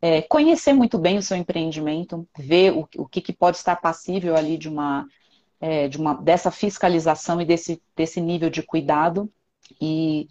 [0.00, 4.36] é, conhecer muito bem o seu empreendimento, ver o, o que, que pode estar passível
[4.36, 5.06] ali de uma
[5.60, 9.30] é, de uma, dessa fiscalização e desse, desse nível de cuidado.
[9.80, 10.28] E,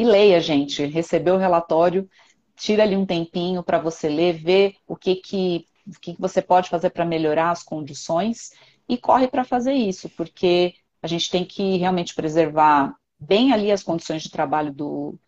[0.00, 2.08] e leia, gente, recebeu o relatório,
[2.56, 6.68] tira ali um tempinho para você ler, ver o que, que, o que você pode
[6.68, 8.50] fazer para melhorar as condições
[8.88, 13.82] e corre para fazer isso, porque a gente tem que realmente preservar bem ali as
[13.82, 15.18] condições de trabalho do,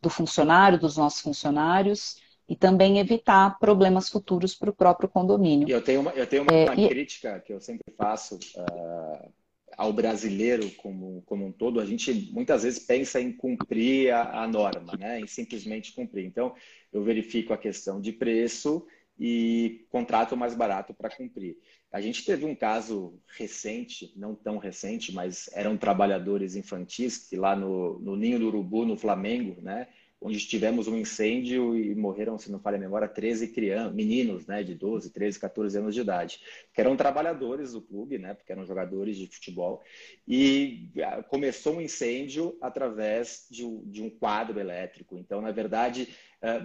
[0.00, 2.16] do funcionário, dos nossos funcionários,
[2.48, 5.68] e também evitar problemas futuros para o próprio condomínio.
[5.68, 9.32] Eu tenho uma, eu tenho uma, é, uma crítica que eu sempre faço uh,
[9.76, 11.80] ao brasileiro como, como um todo.
[11.80, 15.20] A gente muitas vezes pensa em cumprir a, a norma, né?
[15.20, 16.24] em simplesmente cumprir.
[16.26, 16.54] Então,
[16.92, 18.86] eu verifico a questão de preço
[19.18, 21.56] e contrato mais barato para cumprir.
[21.92, 27.54] A gente teve um caso recente, não tão recente, mas eram trabalhadores infantis que lá
[27.54, 29.88] no, no Ninho do Urubu, no Flamengo, né?
[30.22, 34.62] Onde tivemos um incêndio e morreram, se não falha a memória, 13 crianças, meninos né,
[34.62, 36.40] de 12, 13, 14 anos de idade,
[36.72, 39.82] que eram trabalhadores do clube, né, porque eram jogadores de futebol,
[40.26, 45.18] e ah, começou um incêndio através de um, de um quadro elétrico.
[45.18, 46.08] Então, na verdade,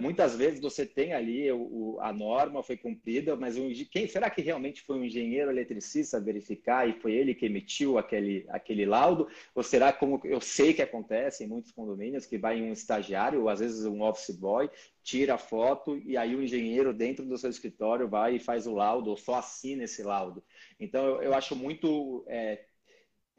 [0.00, 4.42] muitas vezes você tem ali o, a norma foi cumprida, mas um, quem será que
[4.42, 9.28] realmente foi um engenheiro eletricista verificar e foi ele que emitiu aquele, aquele laudo?
[9.54, 13.48] Ou será como eu sei que acontece em muitos condomínios que vai um estagiário ou
[13.48, 14.68] às vezes um office boy
[15.04, 18.74] tira a foto e aí o engenheiro dentro do seu escritório vai e faz o
[18.74, 20.42] laudo ou só assina esse laudo.
[20.80, 22.64] Então eu, eu acho muito é,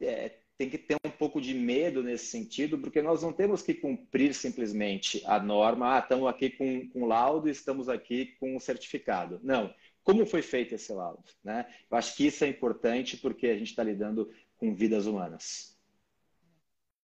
[0.00, 3.72] é, tem que ter um pouco de medo nesse sentido, porque nós não temos que
[3.72, 8.60] cumprir simplesmente a norma, ah, estamos aqui com, com laudo e estamos aqui com um
[8.60, 9.40] certificado.
[9.42, 9.72] Não.
[10.04, 11.24] Como foi feito esse laudo?
[11.42, 11.64] Né?
[11.90, 15.78] Eu acho que isso é importante porque a gente está lidando com vidas humanas.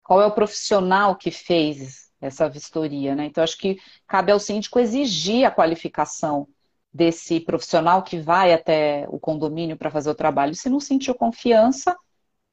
[0.03, 3.15] Qual é o profissional que fez essa vistoria?
[3.15, 3.27] Né?
[3.27, 6.49] Então, acho que cabe ao síndico exigir a qualificação
[6.93, 10.57] desse profissional que vai até o condomínio para fazer o trabalho.
[10.57, 11.97] Se não sentiu confiança,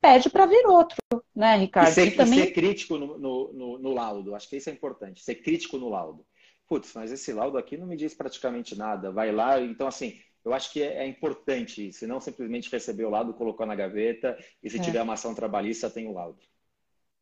[0.02, 0.98] pede para vir outro,
[1.34, 1.90] né, Ricardo?
[1.90, 2.40] E ser, e também...
[2.40, 5.90] ser crítico no, no, no, no, laudo, acho que isso é importante, ser crítico no
[5.90, 6.26] laudo.
[6.68, 10.54] Putz, mas esse laudo aqui não me diz praticamente nada, vai lá, então assim, eu
[10.54, 14.70] acho que é, é importante isso, não simplesmente receber o laudo, colocou na gaveta, e
[14.70, 14.82] se é.
[14.82, 16.40] tiver uma ação trabalhista, tem o laudo.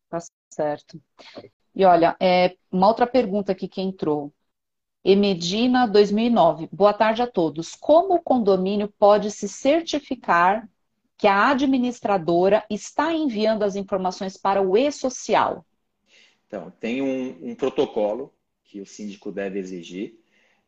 [0.09, 1.01] Tá certo.
[1.75, 4.33] E olha, é, uma outra pergunta aqui que entrou.
[5.03, 6.67] Emedina 2009.
[6.71, 7.73] Boa tarde a todos.
[7.73, 10.67] Como o condomínio pode se certificar
[11.19, 15.65] que a administradora está enviando as informações para o e-social?
[16.47, 20.17] Então, tem um, um, protocolo que o síndico deve exigir.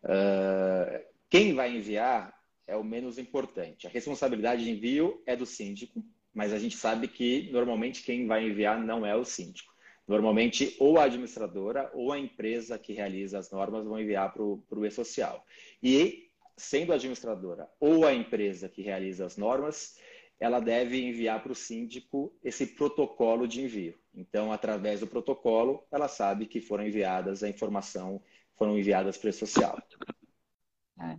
[0.03, 2.37] Uh, quem vai enviar
[2.67, 3.87] é o menos importante.
[3.87, 8.45] A responsabilidade de envio é do síndico, mas a gente sabe que normalmente quem vai
[8.45, 9.71] enviar não é o síndico.
[10.05, 14.85] Normalmente, ou a administradora ou a empresa que realiza as normas vão enviar para o
[14.85, 15.45] e-social.
[15.81, 19.95] E, sendo a administradora ou a empresa que realiza as normas,
[20.41, 23.93] ela deve enviar para o síndico esse protocolo de envio.
[24.11, 28.19] Então, através do protocolo, ela sabe que foram enviadas a informação,
[28.57, 29.79] foram enviadas para o social.
[30.99, 31.15] É.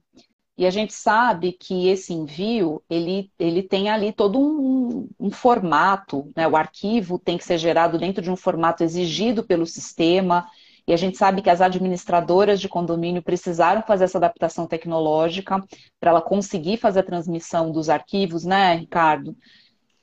[0.58, 6.30] E a gente sabe que esse envio, ele, ele tem ali todo um, um, formato,
[6.36, 6.46] né?
[6.48, 10.50] o arquivo tem que ser gerado dentro de um formato exigido pelo sistema,
[10.86, 15.62] e a gente sabe que as administradoras de condomínio precisaram fazer essa adaptação tecnológica
[16.00, 19.36] para ela conseguir fazer a transmissão dos arquivos, né, Ricardo?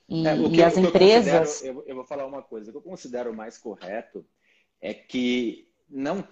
[0.08, 1.62] E, é, e as empresas.
[1.62, 2.68] Eu, eu, vou falar uma coisa.
[2.68, 4.26] O que eu considero mais correto
[4.80, 6.26] é que não.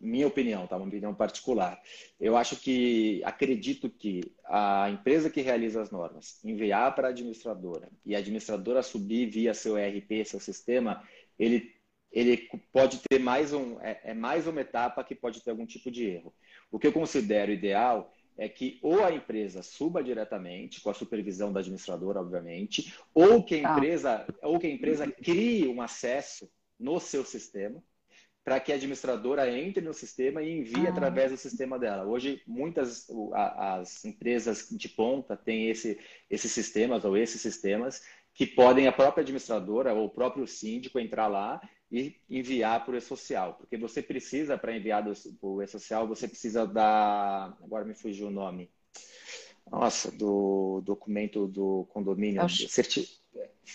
[0.00, 0.76] Minha opinião, tá?
[0.76, 1.80] Uma opinião particular.
[2.20, 7.88] Eu acho que, acredito que a empresa que realiza as normas enviar para a administradora
[8.06, 11.02] e a administradora subir via seu ERP, seu sistema,
[11.36, 11.77] ele
[12.10, 15.90] ele pode ter mais um é, é, mais uma etapa que pode ter algum tipo
[15.90, 16.34] de erro.
[16.70, 21.52] O que eu considero ideal é que ou a empresa suba diretamente com a supervisão
[21.52, 23.74] da administradora, obviamente, ou que a tá.
[23.74, 27.82] empresa ou que a empresa crie um acesso no seu sistema
[28.48, 30.90] para que a administradora entre no sistema e envie ah.
[30.90, 32.06] através do sistema dela.
[32.06, 38.00] Hoje, muitas as empresas de ponta têm esse, esses sistemas ou esses sistemas
[38.32, 42.96] que podem a própria administradora ou o próprio síndico entrar lá e enviar para o
[42.96, 43.54] e-social.
[43.54, 47.56] Porque você precisa, para enviar para o e-social, você precisa da.
[47.62, 48.70] Agora me fugiu o nome.
[49.70, 52.42] Nossa, do documento do condomínio.
[52.42, 53.18] É certi...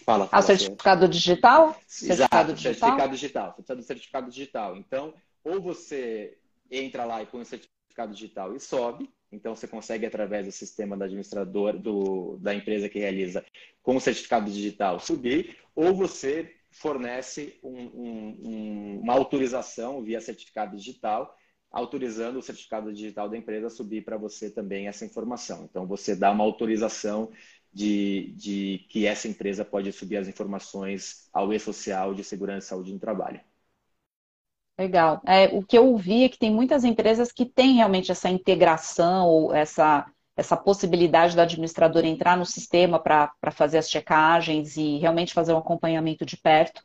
[0.06, 0.30] Fala, fala.
[0.32, 1.80] Ah, certificado digital?
[1.88, 2.73] Certificado Exato, digital?
[2.73, 3.47] certificado digital.
[3.47, 4.78] Você precisa do certificado digital.
[4.78, 6.38] Então, ou você
[6.71, 10.97] entra lá e põe o certificado digital e sobe, então você consegue através do sistema
[10.97, 13.45] do administrador do, da empresa que realiza
[13.84, 21.36] com o certificado digital subir, ou você fornece um, um, uma autorização via certificado digital,
[21.72, 25.66] autorizando o certificado digital da empresa a subir para você também essa informação.
[25.66, 27.32] Então, você dá uma autorização
[27.72, 32.94] de, de que essa empresa pode subir as informações ao e-social de segurança e saúde
[32.94, 33.42] no trabalho.
[34.78, 35.22] Legal.
[35.26, 39.28] É, o que eu ouvi é que tem muitas empresas que têm realmente essa integração
[39.28, 45.34] ou essa essa possibilidade da administradora entrar no sistema para fazer as checagens e realmente
[45.34, 46.82] fazer um acompanhamento de perto.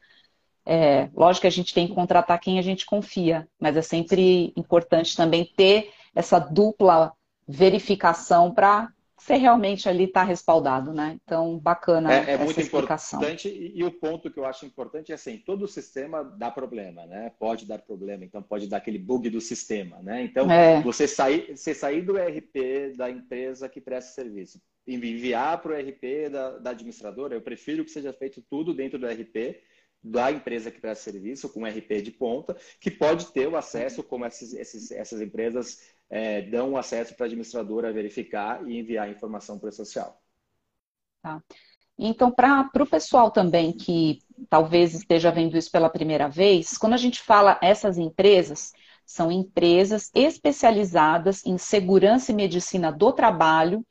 [0.67, 4.53] É, lógico que a gente tem que contratar quem a gente confia, mas é sempre
[4.55, 7.13] importante também ter essa dupla
[7.47, 11.19] verificação para você realmente ali está respaldado, né?
[11.25, 13.19] Então, bacana é, é essa muito explicação.
[13.19, 17.05] importante e, e, o ponto que eu acho importante é assim, todo sistema dá problema,
[17.05, 17.33] né?
[17.39, 20.23] Pode dar problema, então pode dar aquele bug do sistema, né?
[20.23, 20.81] Então, é.
[20.83, 26.31] você, sair, você sair do ERP da empresa que presta serviço, enviar para o ERP
[26.31, 29.57] da, da administradora, eu prefiro que seja feito tudo dentro do ERP
[30.03, 34.25] da empresa que presta serviço, com RP de ponta, que pode ter o acesso, como
[34.25, 39.69] esses, esses, essas empresas é, dão acesso para a administradora verificar e enviar informação para
[39.69, 40.21] o social.
[41.23, 41.43] Tá.
[41.99, 46.99] Então, para o pessoal também que talvez esteja vendo isso pela primeira vez, quando a
[46.99, 48.73] gente fala essas empresas,
[49.05, 53.85] são empresas especializadas em segurança e medicina do trabalho,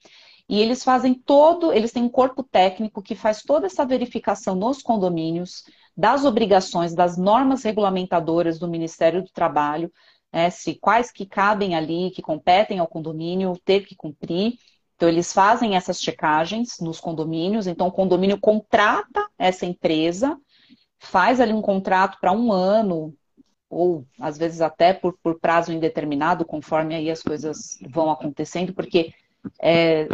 [0.47, 4.81] e eles fazem todo, eles têm um corpo técnico que faz toda essa verificação nos
[4.81, 5.63] condomínios,
[5.97, 9.91] das obrigações, das normas regulamentadoras do Ministério do Trabalho,
[10.31, 14.53] né, se quais que cabem ali, que competem ao condomínio, ter que cumprir.
[14.95, 17.65] Então, eles fazem essas checagens nos condomínios.
[17.65, 20.37] Então, o condomínio contrata essa empresa,
[20.99, 23.13] faz ali um contrato para um ano,
[23.69, 29.13] ou às vezes até por, por, prazo indeterminado, conforme aí as coisas vão acontecendo, porque
[29.61, 30.07] é,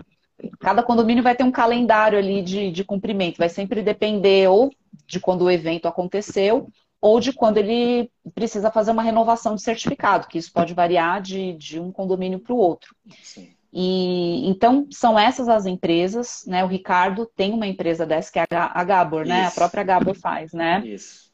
[0.60, 4.72] cada condomínio vai ter um calendário ali de, de cumprimento, vai sempre depender ou
[5.06, 6.68] de quando o evento aconteceu,
[7.02, 11.54] ou de quando ele precisa fazer uma renovação de certificado, que isso pode variar de,
[11.54, 12.96] de um condomínio para o outro.
[13.22, 13.50] Sim.
[13.74, 16.64] E então são essas as empresas, né?
[16.64, 19.48] O Ricardo tem uma empresa dessa que é a Gabor, né?
[19.48, 20.82] A própria Gabor faz, né?
[20.86, 21.34] Isso.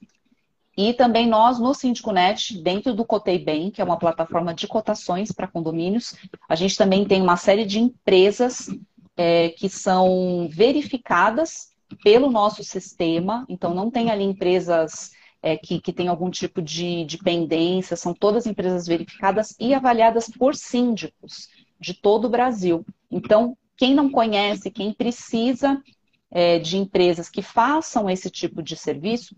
[0.78, 5.30] E também nós no Síndico.net, dentro do Cotei Bem, que é uma plataforma de cotações
[5.30, 6.16] para condomínios,
[6.48, 8.70] a gente também tem uma série de empresas
[9.20, 13.46] é, que são verificadas pelo nosso sistema.
[13.50, 15.12] Então não tem ali empresas
[15.44, 20.30] é, que, que tem algum tipo de, de pendência, são todas empresas verificadas e avaliadas
[20.30, 22.86] por síndicos de todo o Brasil.
[23.12, 25.82] Então, quem não conhece, quem precisa
[26.32, 29.36] é, de empresas que façam esse tipo de serviço,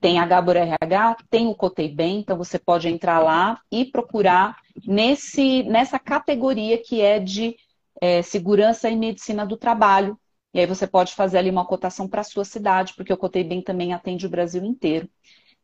[0.00, 4.56] tem a Gabor RH, tem o Cotei Bem, então você pode entrar lá e procurar
[4.84, 7.54] nesse, nessa categoria que é de
[8.00, 10.18] é, segurança e medicina do trabalho.
[10.52, 13.44] E aí você pode fazer ali uma cotação para a sua cidade, porque o Cotei
[13.44, 15.08] Bem também atende o Brasil inteiro.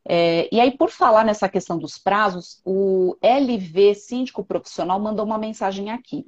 [0.08, 5.38] É, e aí, por falar nessa questão dos prazos, o LV Síndico Profissional mandou uma
[5.38, 6.24] mensagem aqui.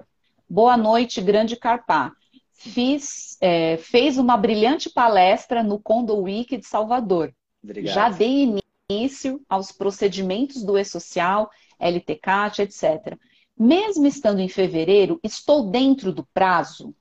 [0.51, 2.13] Boa noite, Grande Carpá.
[2.53, 7.33] Fiz, é, fez uma brilhante palestra no Condo Week de Salvador.
[7.63, 7.95] Obrigado.
[7.95, 8.53] Já dei
[8.91, 11.49] início aos procedimentos do E-Social,
[11.79, 13.17] LTCAT, etc.
[13.59, 16.95] Mesmo estando em fevereiro, estou dentro do prazo?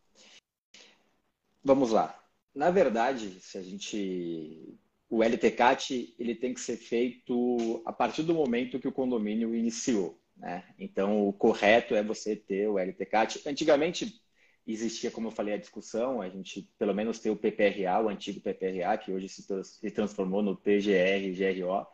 [1.64, 2.18] Vamos lá.
[2.56, 4.80] Na verdade, se a gente
[5.10, 10.20] o LTCAT ele tem que ser feito a partir do momento que o condomínio iniciou.
[10.36, 10.64] Né?
[10.78, 13.48] Então, o correto é você ter o LTCAT.
[13.48, 14.22] Antigamente
[14.74, 18.42] existia, como eu falei, a discussão, a gente pelo menos ter o PPRA, o antigo
[18.42, 21.88] PPRA, que hoje se transformou no PGR, GRO,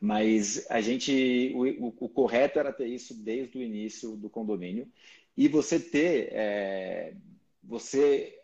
[0.00, 4.90] mas a gente, o, o, o correto era ter isso desde o início do condomínio.
[5.36, 7.14] E você ter, é,
[7.62, 8.36] você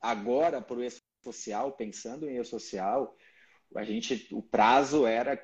[0.00, 0.78] agora, por
[1.24, 3.16] social, pensando em social,
[3.74, 5.38] a gente, o prazo era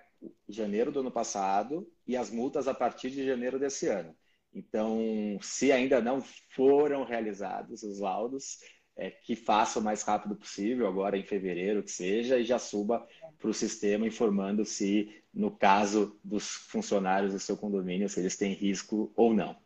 [0.49, 4.17] janeiro do ano passado e as multas a partir de janeiro desse ano.
[4.55, 8.59] Então, se ainda não foram realizados os laudos,
[8.97, 13.05] é, que faça o mais rápido possível, agora em fevereiro que seja, e já suba
[13.39, 18.53] para o sistema informando se, no caso dos funcionários do seu condomínio, se eles têm
[18.53, 19.57] risco ou não.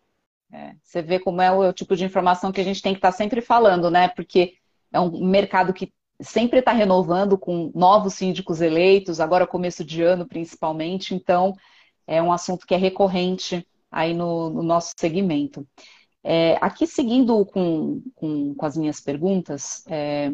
[0.50, 2.98] É, você vê como é o, é tipo de informação que a gente tem que
[2.98, 4.08] estar tá sempre falando, né?
[4.08, 4.54] Porque
[4.90, 10.26] é um mercado que sempre está renovando com novos síndicos eleitos, agora começo de ano
[10.26, 11.54] principalmente, então
[12.06, 15.66] é um assunto que é recorrente aí no, no nosso segmento.
[16.22, 20.30] É, aqui seguindo com, com, com, as minhas perguntas, é,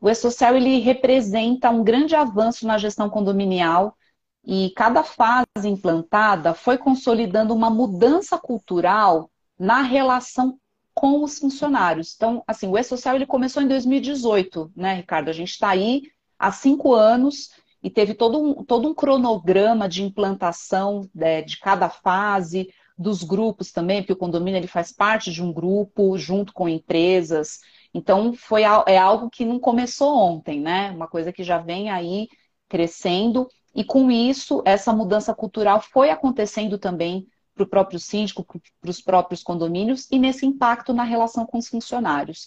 [0.00, 3.96] o E-Social ele representa um grande avanço na gestão condominial
[4.44, 10.58] e cada fase implantada foi consolidando uma mudança cultural na relação
[10.94, 12.14] com os funcionários.
[12.16, 15.28] Então, assim, o E-Social ele começou em 2018, né, Ricardo?
[15.28, 16.02] A gente está aí
[16.38, 17.50] há cinco anos
[17.82, 23.72] e teve todo um, todo um cronograma de implantação né, de cada fase, dos grupos
[23.72, 27.60] também, porque o condomínio ele faz parte de um grupo junto com empresas.
[27.92, 30.90] Então, foi, é algo que não começou ontem, né?
[30.90, 32.28] Uma coisa que já vem aí
[32.68, 33.48] crescendo.
[33.74, 38.44] E com isso, essa mudança cultural foi acontecendo também para o próprio síndico,
[38.80, 42.46] para os próprios condomínios e nesse impacto na relação com os funcionários.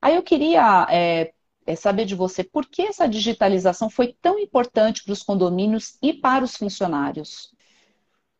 [0.00, 1.32] Aí eu queria é,
[1.66, 6.12] é saber de você por que essa digitalização foi tão importante para os condomínios e
[6.12, 7.54] para os funcionários.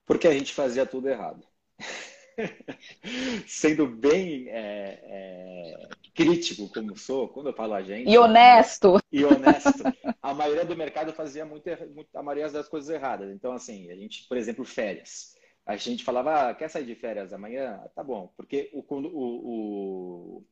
[0.05, 1.47] Porque a gente fazia tudo errado.
[3.47, 8.11] Sendo bem é, é, crítico como sou, quando eu falo a gente.
[8.11, 8.99] E honesto.
[9.11, 9.83] E honesto.
[10.21, 13.33] A maioria do mercado fazia muito, muito, a maioria das coisas erradas.
[13.33, 15.33] Então, assim, a gente, por exemplo, férias
[15.65, 17.81] a gente falava, ah, quer sair de férias amanhã?
[17.95, 19.07] Tá bom, porque o, o,
[20.39, 20.45] o,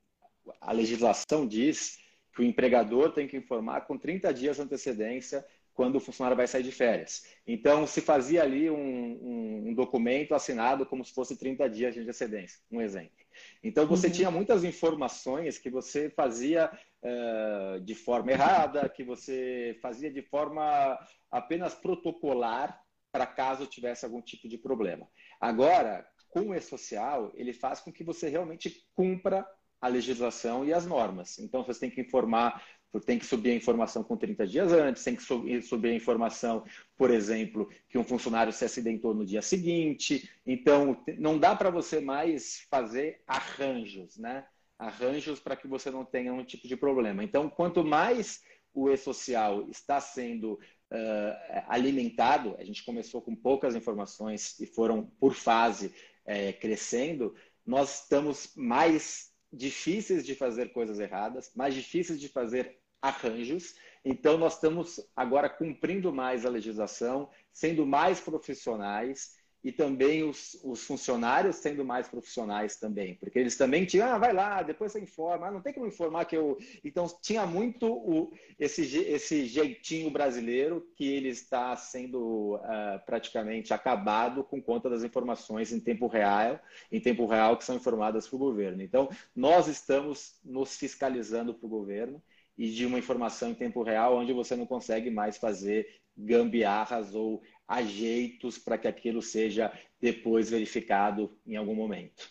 [0.60, 1.98] a legislação diz
[2.34, 6.46] que o empregador tem que informar com 30 dias de antecedência quando o funcionário vai
[6.46, 7.24] sair de férias.
[7.46, 12.00] Então, se fazia ali um, um, um documento assinado como se fosse 30 dias de
[12.00, 13.16] antecedência, um exemplo.
[13.62, 14.12] Então, você uhum.
[14.12, 16.70] tinha muitas informações que você fazia
[17.02, 20.98] uh, de forma errada, que você fazia de forma
[21.30, 22.78] apenas protocolar
[23.12, 25.08] para caso tivesse algum tipo de problema.
[25.40, 29.46] Agora, com o e-social, ele faz com que você realmente cumpra
[29.80, 31.38] a legislação e as normas.
[31.38, 32.62] Então, você tem que informar,
[33.06, 35.22] tem que subir a informação com 30 dias antes, tem que
[35.62, 36.64] subir a informação,
[36.96, 40.28] por exemplo, que um funcionário se acidentou no dia seguinte.
[40.44, 44.44] Então, não dá para você mais fazer arranjos, né?
[44.78, 47.22] Arranjos para que você não tenha um tipo de problema.
[47.22, 48.42] Então, quanto mais
[48.74, 55.34] o e-social está sendo uh, alimentado, a gente começou com poucas informações e foram por
[55.34, 57.34] fase é, crescendo,
[57.66, 63.74] nós estamos mais difíceis de fazer coisas erradas, mais difíceis de fazer arranjos.
[64.04, 70.82] Então, nós estamos agora cumprindo mais a legislação, sendo mais profissionais e também os, os,
[70.84, 75.48] funcionários sendo mais profissionais também, porque eles também tinham, ah, vai lá, depois você informa,
[75.48, 76.56] ah, não tem como informar que eu.
[76.82, 84.42] Então, tinha muito o, esse, esse jeitinho brasileiro que ele está sendo uh, praticamente acabado
[84.44, 86.58] com conta das informações em tempo real,
[86.90, 88.82] em tempo real que são informadas para o governo.
[88.82, 92.22] Então, nós estamos nos fiscalizando para o governo
[92.60, 97.40] e de uma informação em tempo real onde você não consegue mais fazer gambiarras ou
[97.66, 102.28] ajeitos para que aquilo seja depois verificado em algum momento.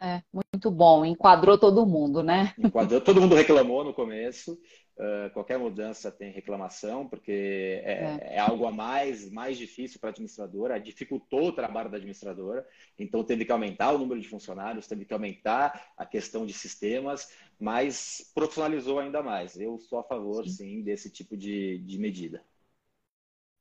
[0.00, 1.04] É, muito bom.
[1.04, 2.52] Enquadrou todo mundo, né?
[2.58, 3.00] Enquadrou.
[3.00, 4.58] Todo mundo reclamou no começo.
[4.94, 8.34] Uh, qualquer mudança tem reclamação, porque é, é.
[8.34, 12.66] é algo a mais, mais difícil para a administradora, dificultou o trabalho da administradora,
[12.98, 17.26] então teve que aumentar o número de funcionários, teve que aumentar a questão de sistemas,
[17.62, 19.56] mas profissionalizou ainda mais.
[19.56, 22.42] Eu sou a favor, sim, sim desse tipo de, de medida.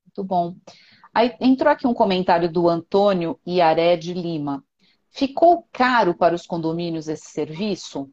[0.04, 0.56] Muito bom.
[1.14, 4.66] Aí entrou aqui um comentário do Antônio Iaré de Lima.
[5.12, 8.12] Ficou caro para os condomínios esse serviço?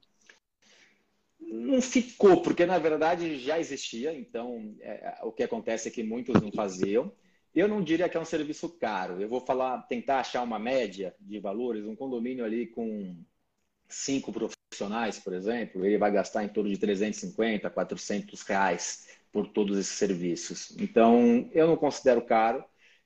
[1.40, 6.38] Não ficou, porque na verdade já existia, então é, o que acontece é que muitos
[6.38, 7.10] não faziam.
[7.54, 9.22] Eu não diria que é um serviço caro.
[9.22, 11.86] Eu vou falar, tentar achar uma média de valores.
[11.86, 13.16] Um condomínio ali com
[13.88, 19.78] cinco profissionais, por exemplo, ele vai gastar em torno de 350, 400 reais por todos
[19.78, 20.76] esses serviços.
[20.78, 22.64] Então, eu não considero caro,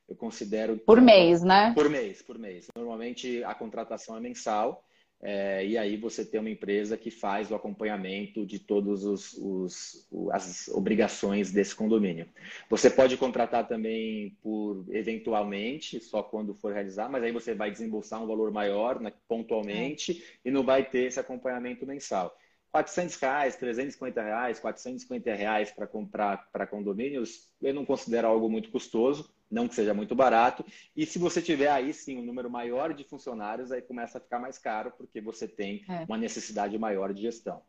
[0.09, 0.79] eu considero.
[0.79, 1.73] Por mês, né?
[1.75, 2.67] Por mês, por mês.
[2.77, 4.85] Normalmente a contratação é mensal.
[5.25, 10.09] É, e aí você tem uma empresa que faz o acompanhamento de todas os, os,
[10.33, 12.29] as obrigações desse condomínio.
[12.69, 18.21] Você pode contratar também por eventualmente, só quando for realizar, mas aí você vai desembolsar
[18.21, 20.49] um valor maior né, pontualmente é.
[20.49, 22.37] e não vai ter esse acompanhamento mensal.
[22.73, 28.71] 400 reais, 350 reais, 450 reais para comprar para condomínios, eu não considero algo muito
[28.71, 30.65] custoso, não que seja muito barato.
[30.97, 34.39] E se você tiver aí sim um número maior de funcionários, aí começa a ficar
[34.39, 36.05] mais caro, porque você tem é.
[36.09, 37.61] uma necessidade maior de gestão.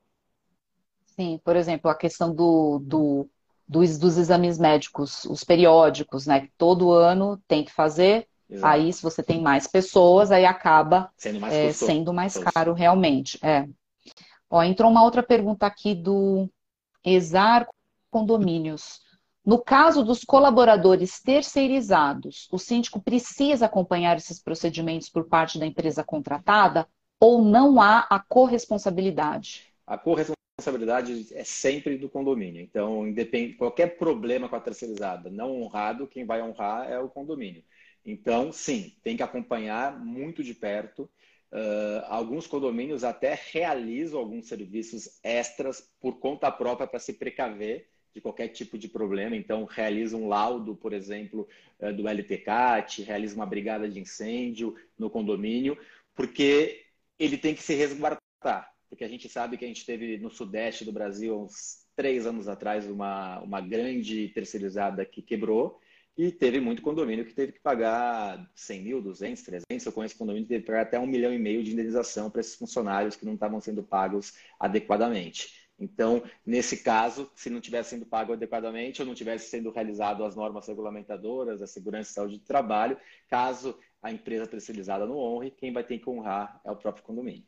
[1.06, 3.30] Sim, por exemplo, a questão do, do,
[3.68, 6.48] dos, dos exames médicos, os periódicos, né?
[6.58, 8.28] Todo ano tem que fazer.
[8.50, 8.74] Exato.
[8.74, 13.38] Aí, se você tem mais pessoas, aí acaba sendo mais, é, sendo mais caro realmente.
[13.44, 13.68] É.
[14.50, 16.50] Ó, entrou uma outra pergunta aqui do
[17.04, 17.68] Exar
[18.10, 19.03] Condomínios.
[19.46, 26.04] No caso dos colaboradores terceirizados, o síndico precisa acompanhar esses procedimentos por parte da empresa
[26.04, 26.88] contratada
[27.20, 29.64] ou não há a corresponsabilidade?
[29.86, 32.62] A corresponsabilidade é sempre do condomínio.
[32.62, 37.64] Então, independe, qualquer problema com a terceirizada não honrado, quem vai honrar é o condomínio.
[38.06, 41.10] Então, sim, tem que acompanhar muito de perto
[41.54, 48.22] Uh, alguns condomínios até realizam alguns serviços extras por conta própria para se precaver de
[48.22, 49.36] qualquer tipo de problema.
[49.36, 51.48] Então, realiza um laudo, por exemplo,
[51.80, 55.78] uh, do LTCAT, realiza uma brigada de incêndio no condomínio,
[56.14, 56.86] porque
[57.18, 58.72] ele tem que se resguardar.
[58.90, 62.48] Porque a gente sabe que a gente teve no sudeste do Brasil, uns três anos
[62.48, 65.80] atrás, uma, uma grande terceirizada que quebrou
[66.16, 69.86] e teve muito condomínio que teve que pagar 100 mil, 200, 300.
[69.86, 72.42] Eu conheço condomínio que teve que pagar até um milhão e meio de indenização para
[72.42, 75.63] esses funcionários que não estavam sendo pagos adequadamente.
[75.80, 80.36] Então, nesse caso, se não tivesse sendo pago adequadamente ou não tivesse sendo realizado as
[80.36, 82.98] normas regulamentadoras da segurança e saúde do trabalho,
[83.28, 87.46] caso a empresa terceirizada não honre, quem vai ter que honrar é o próprio condomínio.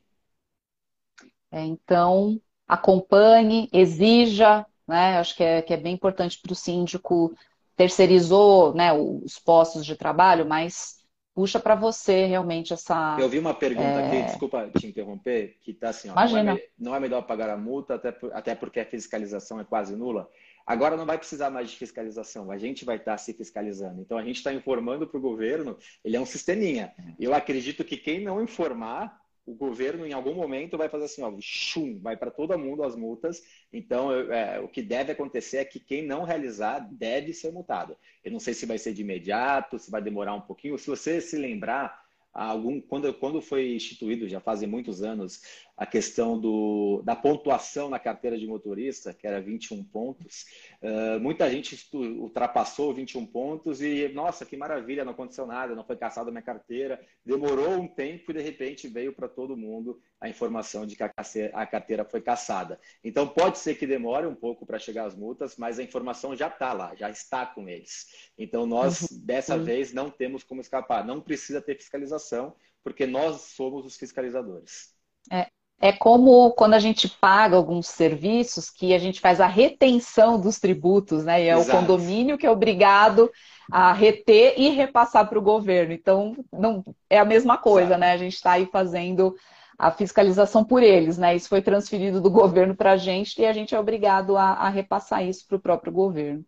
[1.52, 5.18] É, então, acompanhe, exija, né?
[5.18, 7.34] Acho que é, que é bem importante para o síndico
[7.76, 11.05] terceirizou né, os postos de trabalho, mas
[11.36, 13.18] puxa para você realmente essa.
[13.20, 14.08] Eu vi uma pergunta é...
[14.08, 16.44] aqui, desculpa te interromper, que está assim: ó, Imagina.
[16.44, 19.96] Não, é, não é melhor pagar a multa, até, até porque a fiscalização é quase
[19.96, 20.30] nula.
[20.66, 24.02] Agora não vai precisar mais de fiscalização, a gente vai estar tá se fiscalizando.
[24.02, 26.92] Então a gente está informando para o governo, ele é um sisteminha.
[27.20, 31.32] Eu acredito que quem não informar o governo em algum momento vai fazer assim, ó,
[31.40, 33.44] chum, vai para todo mundo as multas.
[33.72, 37.96] Então, é, o que deve acontecer é que quem não realizar deve ser multado.
[38.24, 40.78] Eu não sei se vai ser de imediato, se vai demorar um pouquinho.
[40.78, 45.42] Se você se lembrar, algum quando, quando foi instituído, já fazem muitos anos,
[45.78, 50.46] a questão do, da pontuação na carteira de motorista, que era 21 pontos.
[50.82, 55.98] Uh, muita gente ultrapassou 21 pontos e, nossa, que maravilha, não aconteceu nada, não foi
[55.98, 57.06] caçada minha carteira.
[57.26, 61.68] Demorou um tempo e, de repente, veio para todo mundo a informação de que a
[61.68, 62.80] carteira foi caçada.
[63.04, 66.48] Então, pode ser que demore um pouco para chegar as multas, mas a informação já
[66.48, 68.32] está lá, já está com eles.
[68.38, 69.20] Então, nós, uhum.
[69.26, 71.06] dessa vez, não temos como escapar.
[71.06, 74.96] Não precisa ter fiscalização, porque nós somos os fiscalizadores.
[75.32, 75.50] É,
[75.82, 80.60] é como quando a gente paga alguns serviços que a gente faz a retenção dos
[80.60, 81.44] tributos, né?
[81.44, 81.78] E é Exato.
[81.78, 83.30] o condomínio que é obrigado
[83.72, 85.94] a reter e repassar para o governo.
[85.94, 88.00] Então, não é a mesma coisa, Exato.
[88.00, 88.12] né?
[88.14, 89.36] A gente está aí fazendo
[89.78, 91.36] a fiscalização por eles, né?
[91.36, 94.70] Isso foi transferido do governo para a gente e a gente é obrigado a, a
[94.70, 96.44] repassar isso para o próprio governo.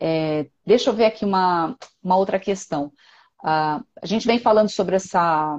[0.00, 2.92] É, deixa eu ver aqui uma, uma outra questão.
[3.42, 5.58] Uh, a gente vem falando sobre essa,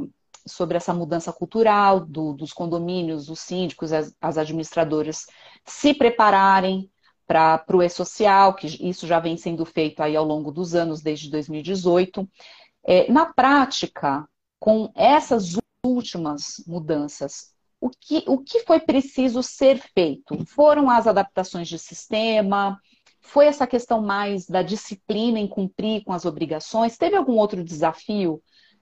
[0.50, 5.26] sobre essa mudança cultural do, dos condomínios, os síndicos, as, as administradoras
[5.66, 6.90] se prepararem
[7.28, 11.30] para o e-social, que isso já vem sendo feito aí ao longo dos anos, desde
[11.30, 12.28] 2018.
[12.84, 14.28] É, na prática,
[14.60, 20.46] com essas últimas mudanças, o que, o que foi preciso ser feito?
[20.46, 22.80] Foram as adaptações de sistema?
[23.22, 26.98] Foi essa questão mais da disciplina em cumprir com as obrigações?
[26.98, 28.42] Teve algum outro desafio?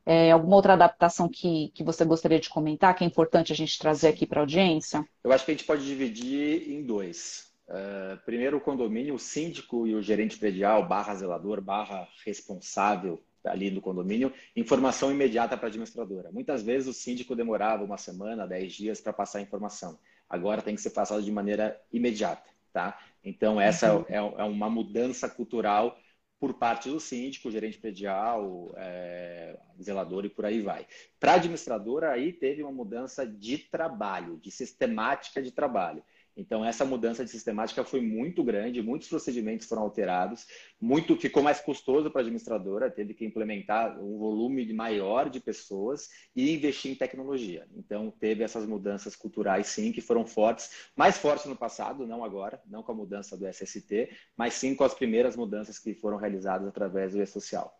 [0.09, 3.77] É, alguma outra adaptação que, que você gostaria de comentar, que é importante a gente
[3.77, 5.05] trazer aqui para a audiência?
[5.21, 7.51] Eu acho que a gente pode dividir em dois.
[7.67, 13.69] Uh, primeiro, o condomínio, o síndico e o gerente predial, barra zelador, barra responsável ali
[13.69, 16.31] do condomínio, informação imediata para a administradora.
[16.31, 19.99] Muitas vezes o síndico demorava uma semana, dez dias para passar a informação.
[20.29, 22.97] Agora tem que ser passado de maneira imediata, tá?
[23.21, 24.05] Então essa uhum.
[24.07, 25.97] é, é, uma mudança cultural
[26.39, 30.85] por parte do síndico, gerente predial, é, zelador e por aí vai.
[31.19, 36.03] Para a administradora, aí teve uma mudança de trabalho, de sistemática de trabalho.
[36.37, 40.45] Então, essa mudança de sistemática foi muito grande, muitos procedimentos foram alterados,
[40.79, 46.09] muito ficou mais custoso para a administradora, teve que implementar um volume maior de pessoas
[46.35, 47.67] e investir em tecnologia.
[47.75, 52.61] Então, teve essas mudanças culturais, sim, que foram fortes, mais fortes no passado, não agora,
[52.67, 56.67] não com a mudança do SST, mas sim com as primeiras mudanças que foram realizadas
[56.67, 57.75] através do e-social.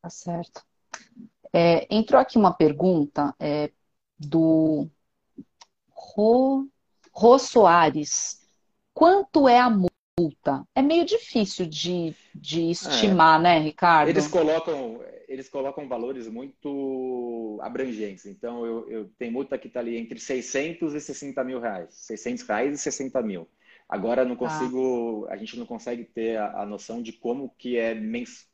[0.00, 0.64] Tá certo.
[1.52, 3.72] É, entrou aqui uma pergunta é,
[4.16, 4.88] do
[7.16, 8.42] Rô Soares,
[8.92, 10.68] quanto é a multa?
[10.74, 13.42] É meio difícil de, de estimar, é.
[13.42, 14.10] né, Ricardo?
[14.10, 18.26] Eles colocam, eles colocam valores muito abrangentes.
[18.26, 21.88] Então, eu, eu tenho multa que está ali entre 600 e 60 mil reais.
[21.94, 23.48] 600 reais e 60 mil.
[23.88, 24.40] Agora não tá.
[24.40, 25.32] consigo, ah.
[25.32, 27.94] a gente não consegue ter a, a, noção de como que é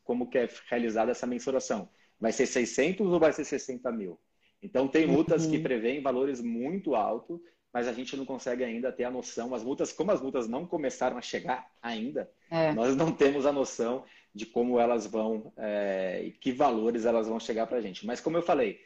[0.05, 1.89] como que é realizada essa mensuração.
[2.21, 4.21] Vai ser 600 ou vai ser 60 mil?
[4.63, 5.51] Então tem multas uhum.
[5.51, 7.41] que prevêem valores muito altos
[7.73, 9.55] mas a gente não consegue ainda ter a noção.
[9.55, 12.73] As multas, como as multas não começaram a chegar ainda, é.
[12.73, 14.05] nós não temos a noção
[14.35, 18.07] de como elas vão é, e que valores elas vão chegar para a gente.
[18.07, 18.81] Mas como eu falei,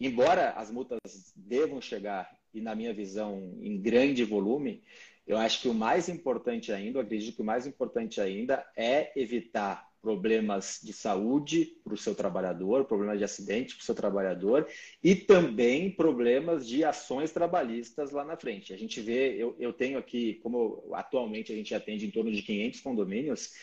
[0.00, 0.98] embora as multas
[1.36, 4.82] devam chegar e na minha visão em grande volume,
[5.26, 9.12] eu acho que o mais importante ainda, eu acredito que o mais importante ainda é
[9.18, 14.68] evitar problemas de saúde para o seu trabalhador, problemas de acidente para o seu trabalhador
[15.02, 18.74] e também problemas de ações trabalhistas lá na frente.
[18.74, 22.42] A gente vê, eu, eu tenho aqui, como atualmente a gente atende em torno de
[22.42, 23.54] 500 condomínios,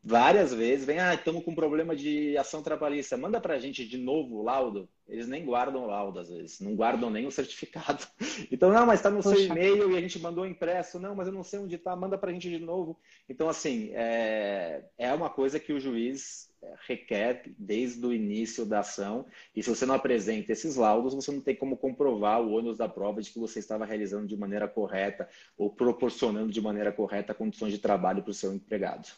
[0.00, 3.98] várias vezes vem, ah, estamos com problema de ação trabalhista, manda para a gente de
[3.98, 4.88] novo o laudo.
[5.08, 8.06] Eles nem guardam o laudo às vezes, não guardam nem o certificado.
[8.50, 9.36] Então, não, mas está no Poxa.
[9.36, 10.98] seu e-mail e a gente mandou impresso.
[11.00, 12.98] Não, mas eu não sei onde está, manda para a gente de novo.
[13.28, 18.80] Então, assim, é, é uma coisa que o juiz é, requer desde o início da
[18.80, 19.26] ação.
[19.54, 22.88] E se você não apresenta esses laudos, você não tem como comprovar o ônus da
[22.88, 27.72] prova de que você estava realizando de maneira correta ou proporcionando de maneira correta condições
[27.72, 29.08] de trabalho para o seu empregado.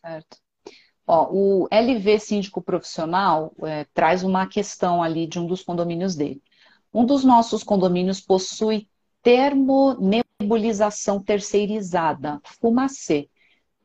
[0.00, 0.43] Certo.
[1.06, 6.42] Ó, o LV Síndico Profissional é, traz uma questão ali de um dos condomínios dele.
[6.92, 8.88] Um dos nossos condomínios possui
[9.22, 13.28] termonebulização terceirizada, fumacê.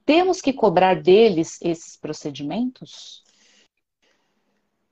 [0.06, 3.24] Temos que cobrar deles esses procedimentos?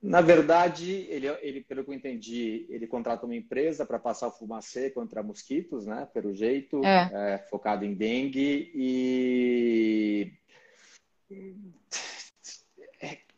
[0.01, 4.31] Na verdade, ele, ele, pelo que eu entendi, ele contrata uma empresa para passar o
[4.31, 6.07] fumacê contra mosquitos, né?
[6.13, 7.09] Pelo jeito, é.
[7.11, 10.33] É, focado em dengue e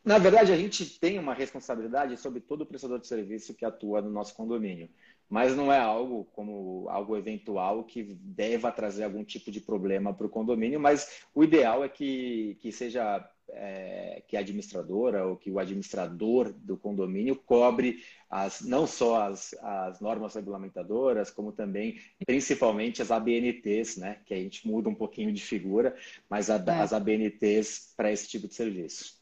[0.10, 4.02] na verdade, a gente tem uma responsabilidade sobre todo o prestador de serviço que atua
[4.02, 4.90] no nosso condomínio,
[5.30, 10.26] mas não é algo como algo eventual que deva trazer algum tipo de problema para
[10.26, 15.52] o condomínio, mas o ideal é que, que seja é, que a administradora ou que
[15.52, 23.00] o administrador do condomínio cobre as, não só as, as normas regulamentadoras, como também, principalmente,
[23.00, 24.22] as ABNTs, né?
[24.26, 25.96] Que a gente muda um pouquinho de figura,
[26.28, 26.82] mas a, é.
[26.82, 29.19] as ABNTs para esse tipo de serviço.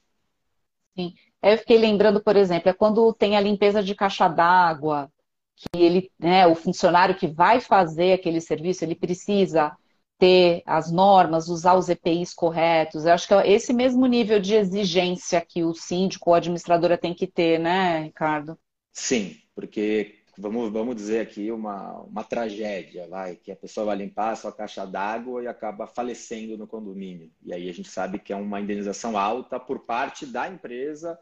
[0.98, 1.14] Sim.
[1.42, 5.12] Eu fiquei lembrando, por exemplo, é quando tem a limpeza de caixa d'água,
[5.56, 9.76] que ele, né, o funcionário que vai fazer aquele serviço, ele precisa
[10.20, 13.06] ter as normas, usar os EPIs corretos.
[13.06, 16.98] Eu acho que é esse mesmo nível de exigência que o síndico ou a administradora
[16.98, 18.58] tem que ter, né, Ricardo?
[18.92, 24.32] Sim, porque vamos, vamos dizer aqui uma, uma tragédia, vai, que a pessoa vai limpar
[24.32, 27.32] a sua caixa d'água e acaba falecendo no condomínio.
[27.44, 31.20] E aí a gente sabe que é uma indenização alta por parte da empresa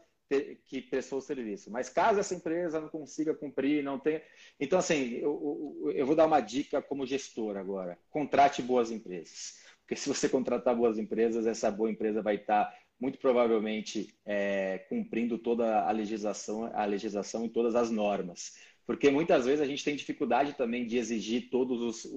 [0.66, 1.72] que prestou o serviço.
[1.72, 4.22] Mas caso essa empresa não consiga cumprir, não tenha.
[4.60, 9.64] Então, assim, eu, eu vou dar uma dica como gestor agora: contrate boas empresas.
[9.82, 15.38] Porque se você contratar boas empresas, essa boa empresa vai estar muito provavelmente é, cumprindo
[15.38, 18.54] toda a legislação, a legislação e todas as normas
[18.86, 22.08] porque muitas vezes a gente tem dificuldade também de exigir todas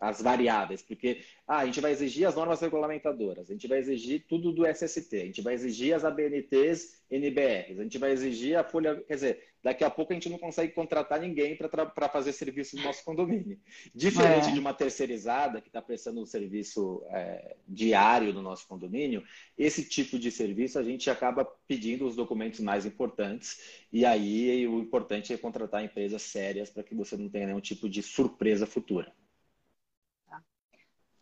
[0.00, 4.24] as variáveis, porque ah, a gente vai exigir as normas regulamentadoras, a gente vai exigir
[4.28, 8.64] tudo do SST, a gente vai exigir as ABNTs, NBRs, a gente vai exigir a
[8.64, 12.76] folha, quer dizer, daqui a pouco a gente não consegue contratar ninguém para fazer serviço
[12.76, 13.58] no nosso condomínio.
[13.94, 14.52] Diferente é.
[14.52, 19.22] de uma terceirizada que está prestando um serviço é, diário no nosso condomínio,
[19.56, 24.80] esse tipo de serviço a gente acaba pedindo os documentos mais importantes e aí o
[24.80, 29.12] importante é contratar empresas sérias para que você não tenha nenhum tipo de surpresa futura.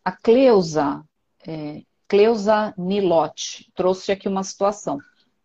[0.03, 1.05] A Cleusa,
[1.47, 4.99] é, Cleusa Nilotti, trouxe aqui uma situação.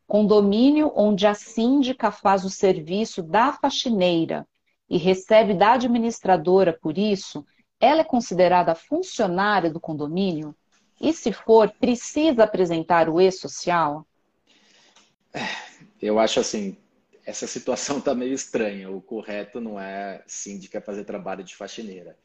[0.06, 4.46] Condomínio onde a síndica faz o serviço da faxineira
[4.88, 7.44] e recebe da administradora por isso,
[7.80, 10.54] ela é considerada funcionária do condomínio?
[11.00, 14.06] E se for, precisa apresentar o e-social?
[16.00, 16.76] Eu acho assim,
[17.24, 18.90] essa situação está meio estranha.
[18.90, 22.16] O correto não é síndica fazer trabalho de faxineira.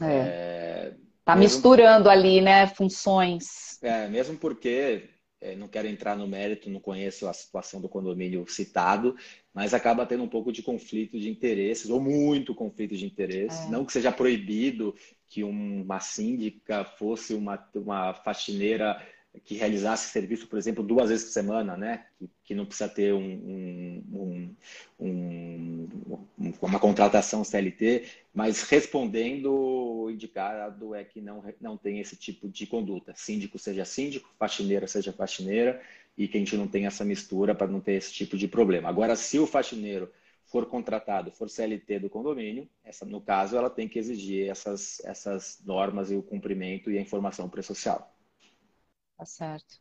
[0.00, 0.06] É.
[0.06, 1.56] é tá mesmo...
[1.56, 3.82] misturando ali, né, funções.
[3.82, 5.08] É, mesmo porque é,
[5.56, 9.16] não quero entrar no mérito, não conheço a situação do condomínio citado,
[9.52, 13.66] mas acaba tendo um pouco de conflito de interesses, ou muito conflito de interesses.
[13.66, 13.70] É.
[13.70, 14.94] Não que seja proibido
[15.28, 19.00] que uma síndica fosse uma, uma faxineira
[19.40, 22.04] que realizasse serviço, por exemplo, duas vezes por semana, né?
[22.18, 24.56] Que, que não precisa ter um, um,
[25.00, 25.88] um,
[26.60, 33.14] uma contratação CLT, mas respondendo, indicado é que não, não tem esse tipo de conduta.
[33.16, 35.80] Síndico seja síndico, faxineira seja faxineira,
[36.16, 38.88] e que a gente não tenha essa mistura para não ter esse tipo de problema.
[38.88, 40.10] Agora, se o faxineiro
[40.44, 45.62] for contratado, for CLT do condomínio, essa, no caso, ela tem que exigir essas, essas
[45.64, 48.11] normas e o cumprimento e a informação pré-social.
[49.16, 49.80] Tá certo.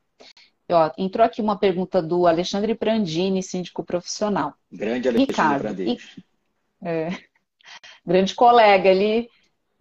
[0.70, 4.54] Ó, entrou aqui uma pergunta do Alexandre Prandini, síndico profissional.
[4.72, 6.00] Grande Alexandre Ricardo, Prandini.
[6.82, 7.10] E, é,
[8.06, 9.30] grande colega, ele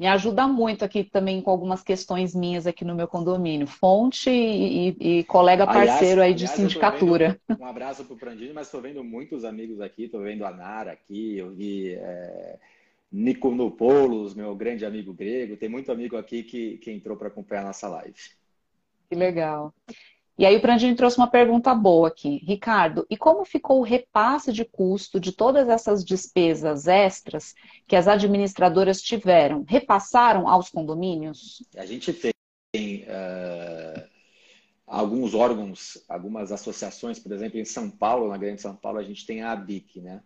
[0.00, 3.66] me ajuda muito aqui também com algumas questões minhas aqui no meu condomínio.
[3.66, 7.38] Fonte e, e, e colega parceiro aliás, aí de aliás, sindicatura.
[7.46, 10.50] Vendo, um abraço para o Prandini, mas estou vendo muitos amigos aqui, estou vendo a
[10.50, 12.58] Nara aqui, eu vi é,
[13.12, 17.66] Nikonopoulos, meu grande amigo grego, tem muito amigo aqui que, que entrou para acompanhar a
[17.66, 18.14] nossa live.
[19.10, 19.74] Que legal.
[20.38, 22.40] E aí o Prandini trouxe uma pergunta boa aqui.
[22.44, 27.54] Ricardo, e como ficou o repasse de custo de todas essas despesas extras
[27.88, 29.64] que as administradoras tiveram?
[29.68, 31.62] Repassaram aos condomínios?
[31.76, 34.02] A gente tem uh,
[34.86, 39.26] alguns órgãos, algumas associações, por exemplo, em São Paulo, na Grande São Paulo, a gente
[39.26, 40.22] tem a ABIC, né?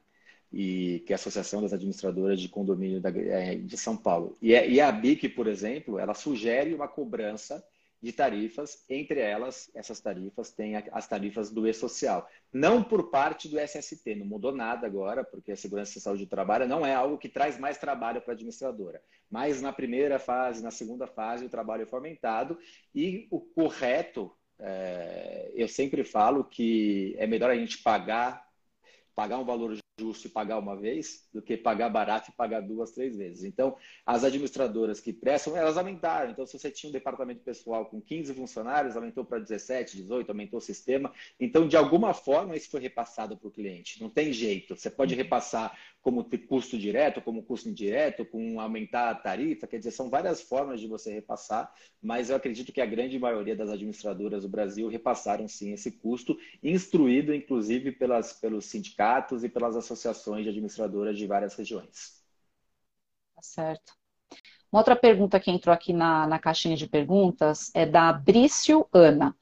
[0.52, 4.36] E, que é a Associação das Administradoras de Condomínio da, eh, de São Paulo.
[4.40, 7.64] E, e a ABIC, por exemplo, ela sugere uma cobrança
[8.04, 12.28] de tarifas, entre elas, essas tarifas têm as tarifas do E-Social.
[12.52, 16.28] Não por parte do SST, não mudou nada agora, porque a segurança e saúde do
[16.28, 19.02] trabalho não é algo que traz mais trabalho para a administradora.
[19.30, 22.58] Mas na primeira fase, na segunda fase, o trabalho foi aumentado
[22.94, 28.46] e o correto, é, eu sempre falo que é melhor a gente pagar,
[29.14, 32.90] pagar um valor justo e pagar uma vez do que pagar barato e pagar duas,
[32.90, 33.44] três vezes.
[33.44, 36.30] Então, as administradoras que prestam, elas aumentaram.
[36.30, 40.58] Então, se você tinha um departamento pessoal com 15 funcionários, aumentou para 17, 18, aumentou
[40.58, 41.12] o sistema.
[41.38, 44.00] Então, de alguma forma, isso foi repassado para o cliente.
[44.00, 44.76] Não tem jeito.
[44.76, 49.66] Você pode repassar como custo direto, como custo indireto, com aumentar a tarifa.
[49.66, 53.56] Quer dizer, são várias formas de você repassar, mas eu acredito que a grande maioria
[53.56, 59.76] das administradoras do Brasil repassaram sim esse custo, instruído inclusive pelas, pelos sindicatos e pelas
[59.76, 62.22] associações de administradoras de várias regiões.
[63.34, 63.94] Tá certo.
[64.70, 69.34] Uma outra pergunta que entrou aqui na, na caixinha de perguntas é da Brício Ana.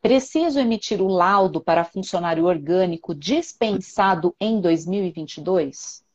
[0.00, 6.07] Preciso emitir o laudo para funcionário orgânico dispensado em 2022?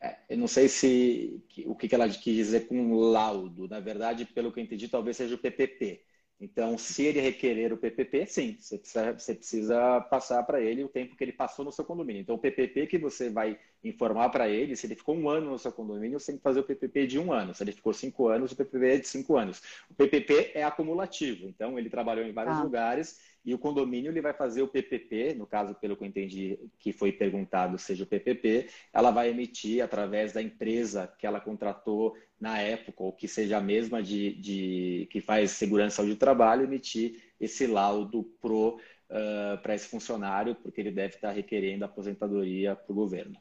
[0.00, 3.68] É, eu não sei se o que ela quis dizer com laudo.
[3.68, 6.02] Na verdade, pelo que eu entendi, talvez seja o PPP.
[6.40, 10.88] Então, se ele requerer o PPP, sim, você precisa, você precisa passar para ele o
[10.88, 12.22] tempo que ele passou no seu condomínio.
[12.22, 15.58] Então, o PPP que você vai informar para ele, se ele ficou um ano no
[15.58, 17.54] seu condomínio, você tem que fazer o PPP de um ano.
[17.54, 19.60] Se ele ficou cinco anos, o PPP é de cinco anos.
[19.90, 22.62] O PPP é acumulativo, então ele trabalhou em vários ah.
[22.62, 26.58] lugares e o condomínio ele vai fazer o PPP, no caso, pelo que eu entendi
[26.78, 32.16] que foi perguntado, seja o PPP, ela vai emitir através da empresa que ela contratou
[32.38, 37.22] na época, ou que seja a mesma de, de que faz segurança de trabalho, emitir
[37.40, 38.78] esse laudo pro
[39.10, 43.36] uh, para esse funcionário, porque ele deve estar requerendo aposentadoria para o governo.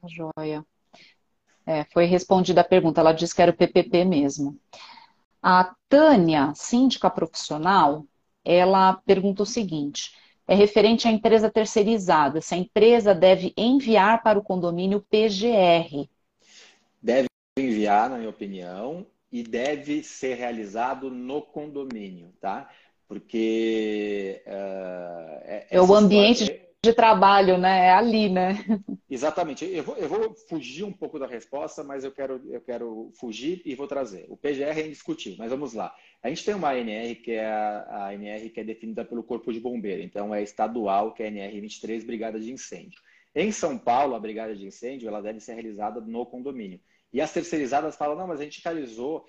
[0.00, 0.64] Tá joia.
[1.66, 4.58] É, foi respondida a pergunta, ela disse que era o PPP mesmo.
[5.42, 8.06] A Tânia, síndica profissional,
[8.44, 10.12] ela pergunta o seguinte:
[10.46, 12.40] é referente à empresa terceirizada.
[12.40, 16.08] Se a empresa deve enviar para o condomínio PGR.
[17.02, 17.26] Deve
[17.58, 22.68] enviar, na minha opinião, e deve ser realizado no condomínio, tá?
[23.06, 27.86] Porque uh, é, o ambiente história de trabalho, né?
[27.86, 28.64] É ali, né?
[29.10, 29.64] Exatamente.
[29.64, 33.62] Eu vou, eu vou, fugir um pouco da resposta, mas eu quero, eu quero fugir
[33.64, 34.26] e vou trazer.
[34.28, 35.94] O PGR é indiscutível, mas vamos lá.
[36.22, 39.60] A gente tem uma ANR que é a, ANR que é definida pelo Corpo de
[39.60, 43.00] Bombeiro, então é estadual, que é a ANR 23, Brigada de Incêndio.
[43.34, 46.80] Em São Paulo, a Brigada de Incêndio ela deve ser realizada no condomínio.
[47.12, 49.24] E as terceirizadas falam, não, mas a gente realizou,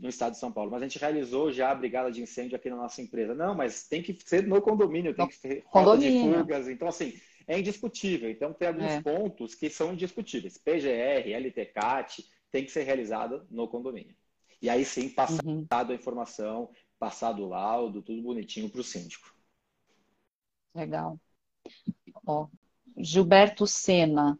[0.00, 2.68] no estado de São Paulo, mas a gente realizou já a brigada de incêndio aqui
[2.68, 3.34] na nossa empresa.
[3.34, 6.68] Não, mas tem que ser no condomínio, tem que ser rota de fugas.
[6.68, 7.14] Então, assim,
[7.46, 8.30] é indiscutível.
[8.30, 9.02] Então, tem alguns é.
[9.02, 10.58] pontos que são indiscutíveis.
[10.58, 14.14] PGR, LTCAT, tem que ser realizada no condomínio.
[14.60, 15.66] E aí sim, passado uhum.
[15.70, 19.34] a informação, passado o laudo, tudo bonitinho para o síndico.
[20.74, 21.18] Legal.
[22.26, 22.46] Ó,
[22.98, 24.38] Gilberto Sena,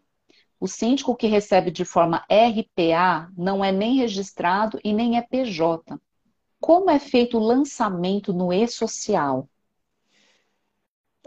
[0.60, 5.98] o síndico que recebe de forma RPA não é nem registrado e nem é PJ.
[6.60, 9.48] Como é feito o lançamento no e-social?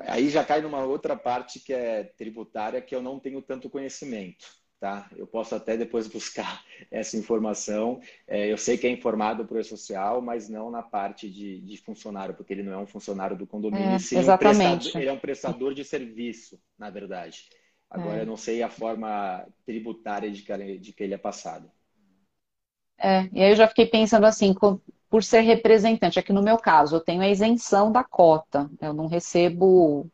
[0.01, 4.45] Aí já cai numa outra parte que é tributária que eu não tenho tanto conhecimento.
[4.79, 5.09] Tá?
[5.15, 6.61] Eu posso até depois buscar
[6.91, 8.01] essa informação.
[8.27, 11.77] É, eu sei que é informado para o e-social, mas não na parte de, de,
[11.77, 14.95] funcionário, porque ele não é um funcionário do condomínio, é, sim exatamente.
[14.95, 17.45] Um ele é um prestador de serviço, na verdade.
[17.93, 18.21] Agora, é.
[18.21, 21.71] eu não sei a forma tributária de que, ele, de que ele é passado.
[22.97, 24.55] É, e aí eu já fiquei pensando assim,
[25.09, 29.05] por ser representante, aqui no meu caso, eu tenho a isenção da cota, eu não
[29.05, 30.09] recebo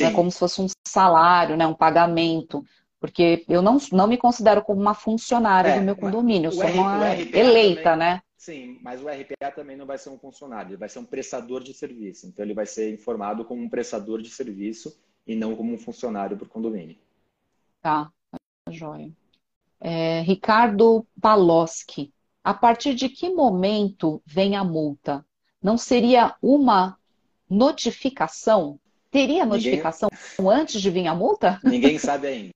[0.00, 2.62] né, como se fosse um salário, né, um pagamento,
[3.00, 6.66] porque eu não, não me considero como uma funcionária é, do meu condomínio, eu sou
[6.66, 8.22] uma eleita, também, né?
[8.36, 11.62] Sim, mas o RPA também não vai ser um funcionário, ele vai ser um prestador
[11.62, 14.94] de serviço, então ele vai ser informado como um prestador de serviço
[15.26, 16.98] e não como um funcionário para o condomínio.
[17.84, 19.12] Tá, tá, joia.
[19.78, 25.22] É, Ricardo Paloski, a partir de que momento vem a multa?
[25.62, 26.98] Não seria uma
[27.46, 28.80] notificação?
[29.10, 30.08] Teria notificação
[30.38, 30.54] Ninguém...
[30.62, 31.60] antes de vir a multa?
[31.62, 32.54] Ninguém sabe ainda.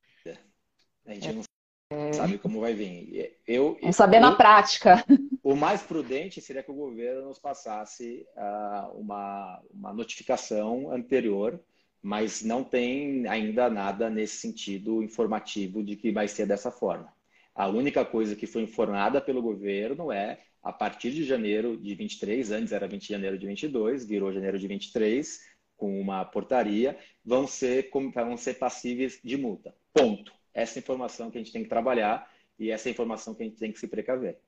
[1.05, 1.45] A gente não
[1.93, 2.13] é...
[2.15, 3.39] sabe como vai vir.
[3.47, 5.05] Eu, Vamos saber eu, na prática.
[5.45, 11.59] O mais prudente seria que o governo nos passasse uh, uma, uma notificação anterior
[12.03, 17.13] mas não tem ainda nada nesse sentido informativo de que vai ser dessa forma.
[17.55, 22.51] A única coisa que foi informada pelo governo é a partir de janeiro de 23,
[22.53, 25.41] antes era 20 de janeiro de 22, virou janeiro de 23,
[25.77, 29.75] com uma portaria, vão ser, vão ser passíveis de multa.
[29.93, 30.33] Ponto.
[30.53, 33.73] Essa informação que a gente tem que trabalhar e essa informação que a gente tem
[33.73, 34.41] que se precaver.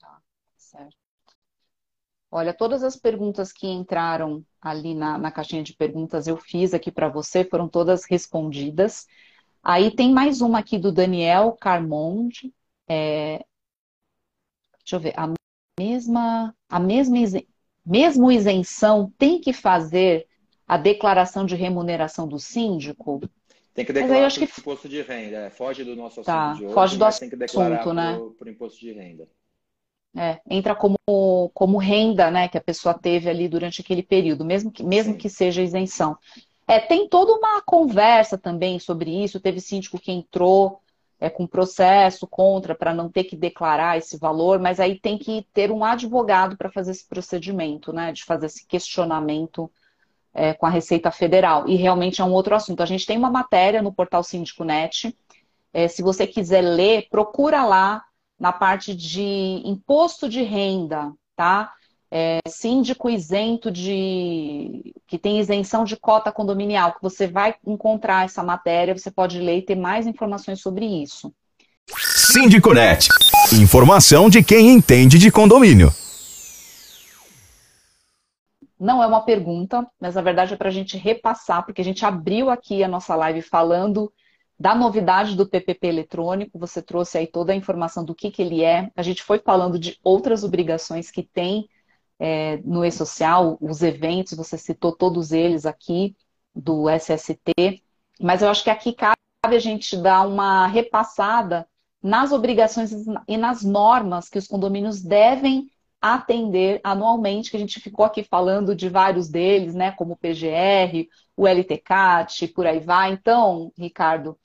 [0.00, 0.22] Tá,
[0.56, 1.01] certo.
[2.34, 6.90] Olha, todas as perguntas que entraram ali na, na caixinha de perguntas eu fiz aqui
[6.90, 9.06] para você, foram todas respondidas.
[9.62, 12.50] Aí tem mais uma aqui do Daniel Carmonde.
[12.88, 13.44] É...
[14.78, 15.30] Deixa eu ver, a
[15.78, 17.18] mesma, a mesma
[17.84, 20.26] mesmo isenção tem que fazer
[20.66, 23.20] a declaração de remuneração do síndico?
[23.74, 24.44] Tem que declarar o que...
[24.44, 25.36] imposto de renda.
[25.36, 28.18] É, foge do nosso tá, assunto de hoje, foge do assunto, tem que declarar né?
[28.38, 29.28] por imposto de renda.
[30.14, 30.98] É, entra como,
[31.54, 35.28] como renda né, que a pessoa teve ali durante aquele período, mesmo que, mesmo que
[35.28, 36.18] seja isenção.
[36.68, 39.40] É, tem toda uma conversa também sobre isso.
[39.40, 40.80] Teve síndico que entrou
[41.18, 45.46] é, com processo contra para não ter que declarar esse valor, mas aí tem que
[45.54, 49.70] ter um advogado para fazer esse procedimento, né, de fazer esse questionamento
[50.34, 51.68] é, com a Receita Federal.
[51.68, 52.82] E realmente é um outro assunto.
[52.82, 55.16] A gente tem uma matéria no portal Síndico Net.
[55.72, 58.04] É, se você quiser ler, procura lá
[58.42, 61.72] na parte de imposto de renda, tá?
[62.14, 64.94] é, síndico isento de.
[65.06, 69.58] que tem isenção de cota condominial, que você vai encontrar essa matéria, você pode ler
[69.58, 71.32] e ter mais informações sobre isso.
[71.88, 73.08] Sindiconet.
[73.54, 75.90] Informação de quem entende de condomínio.
[78.78, 82.04] Não é uma pergunta, mas na verdade é para a gente repassar, porque a gente
[82.04, 84.12] abriu aqui a nossa live falando
[84.62, 86.56] da novidade do PPP eletrônico.
[86.56, 88.92] Você trouxe aí toda a informação do que, que ele é.
[88.94, 91.68] A gente foi falando de outras obrigações que tem
[92.16, 96.14] é, no e-social, os eventos, você citou todos eles aqui
[96.54, 97.82] do SST,
[98.20, 101.66] mas eu acho que aqui cabe a gente dar uma repassada
[102.00, 102.92] nas obrigações
[103.26, 105.68] e nas normas que os condomínios devem
[106.00, 111.08] atender anualmente, que a gente ficou aqui falando de vários deles, né, como o PGR,
[111.36, 113.12] o LTCAT, por aí vai.
[113.12, 114.38] Então, Ricardo,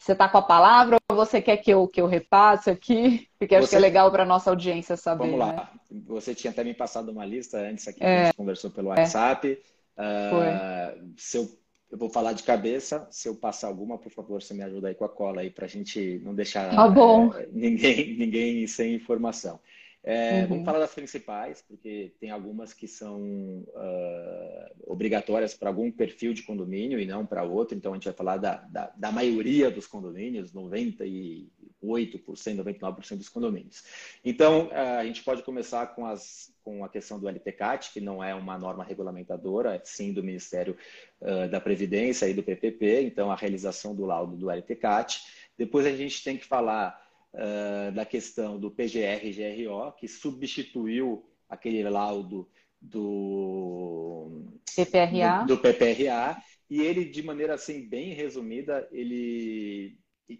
[0.00, 3.28] você está com a palavra ou você quer que eu, que eu repasse aqui?
[3.38, 3.72] Porque acho você...
[3.72, 5.24] que é legal para a nossa audiência saber.
[5.24, 5.52] Vamos lá.
[5.52, 6.00] Né?
[6.06, 8.22] Você tinha até me passado uma lista antes aqui, é.
[8.22, 9.58] a gente conversou pelo WhatsApp.
[9.98, 10.94] É.
[10.96, 11.50] Uh, se eu,
[11.90, 14.94] eu, vou falar de cabeça, se eu passar alguma, por favor, você me ajuda aí
[14.94, 17.34] com a cola aí para a gente não deixar tá bom.
[17.34, 19.60] É, ninguém, ninguém sem informação.
[20.02, 20.48] É, uhum.
[20.48, 26.42] Vamos falar das principais, porque tem algumas que são uh, obrigatórias para algum perfil de
[26.42, 27.76] condomínio e não para outro.
[27.76, 31.50] Então, a gente vai falar da, da, da maioria dos condomínios, 98%,
[31.82, 33.84] 99% dos condomínios.
[34.24, 38.24] Então, uh, a gente pode começar com, as, com a questão do LTCAT, que não
[38.24, 40.78] é uma norma regulamentadora, é sim do Ministério
[41.20, 43.02] uh, da Previdência e do PPP.
[43.02, 45.20] Então, a realização do laudo do LTCAT.
[45.58, 52.48] Depois, a gente tem que falar uh, da questão do PGR-GRO, que substituiu aquele laudo
[52.80, 55.44] do PPRA.
[55.46, 59.98] Do, do, PPRA e ele de maneira assim bem resumida ele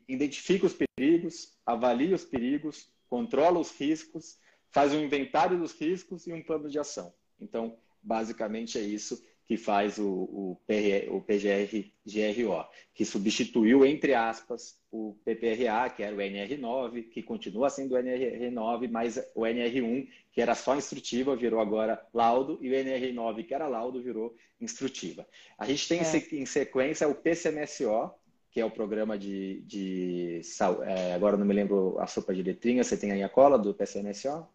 [0.08, 4.38] identifica os perigos, avalia os perigos, controla os riscos,
[4.70, 7.12] faz um inventário dos riscos e um plano de ação.
[7.40, 9.20] Então, basicamente é isso
[9.50, 16.14] que faz o, o, PR, o PGR-GRO, que substituiu, entre aspas, o PPRA, que era
[16.14, 21.58] o NR9, que continua sendo o NR9, mas o NR1, que era só instrutiva, virou
[21.58, 25.26] agora laudo, e o NR9, que era laudo, virou instrutiva.
[25.58, 26.36] A gente tem é.
[26.36, 28.08] em sequência o PCMSO,
[28.52, 29.62] que é o programa de.
[29.62, 30.42] de
[30.84, 33.74] é, agora não me lembro a sopa de letrinha, você tem aí a cola do
[33.74, 34.46] PCMSO?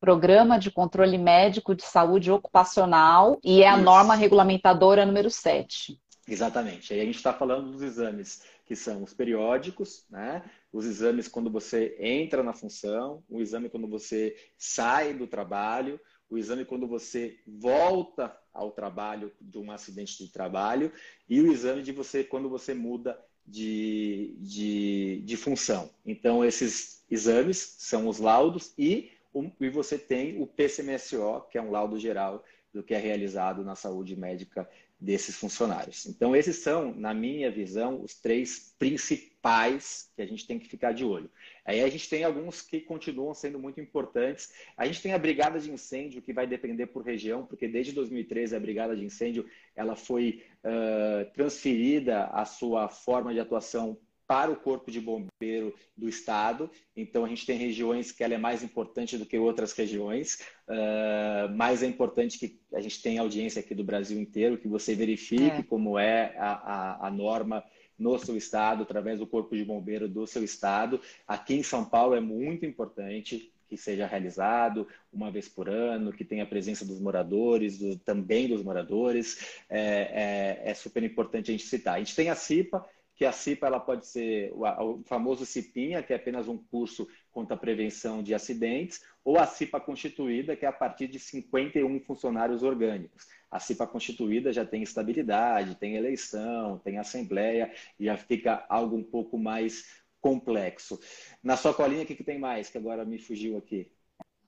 [0.00, 3.84] Programa de Controle Médico de Saúde Ocupacional e é a Isso.
[3.84, 5.98] norma regulamentadora número 7.
[6.28, 6.92] Exatamente.
[6.92, 10.42] Aí a gente está falando dos exames que são os periódicos, né?
[10.72, 16.36] Os exames quando você entra na função, o exame quando você sai do trabalho, o
[16.36, 20.92] exame quando você volta ao trabalho de um acidente de trabalho
[21.28, 25.88] e o exame de você quando você muda de, de, de função.
[26.04, 29.12] Então, esses exames são os laudos e
[29.60, 33.74] e você tem o PCMSO, que é um laudo geral do que é realizado na
[33.74, 34.68] saúde médica
[34.98, 36.06] desses funcionários.
[36.06, 40.92] Então, esses são, na minha visão, os três principais que a gente tem que ficar
[40.92, 41.30] de olho.
[41.64, 44.52] Aí a gente tem alguns que continuam sendo muito importantes.
[44.76, 48.56] A gente tem a brigada de incêndio, que vai depender por região, porque desde 2013
[48.56, 54.56] a brigada de incêndio ela foi uh, transferida a sua forma de atuação para o
[54.56, 56.70] Corpo de Bombeiro do Estado.
[56.96, 61.54] Então, a gente tem regiões que ela é mais importante do que outras regiões, uh,
[61.54, 65.60] mas é importante que a gente tenha audiência aqui do Brasil inteiro, que você verifique
[65.60, 65.62] é.
[65.62, 67.64] como é a, a, a norma
[67.98, 71.00] no seu estado, através do Corpo de Bombeiro do seu estado.
[71.26, 76.24] Aqui em São Paulo é muito importante que seja realizado uma vez por ano, que
[76.24, 79.60] tenha a presença dos moradores, do, também dos moradores.
[79.68, 81.94] É, é, é super importante a gente citar.
[81.94, 82.84] A gente tem a CIPA,
[83.16, 87.56] que a CIPA ela pode ser o, famoso CIPinha, que é apenas um curso contra
[87.56, 92.62] a prevenção de acidentes, ou a CIPA constituída, que é a partir de 51 funcionários
[92.62, 93.26] orgânicos.
[93.50, 99.02] A CIPA constituída já tem estabilidade, tem eleição, tem assembleia, e já fica algo um
[99.02, 101.00] pouco mais complexo.
[101.42, 103.90] Na sua colinha, o que, que tem mais, que agora me fugiu aqui?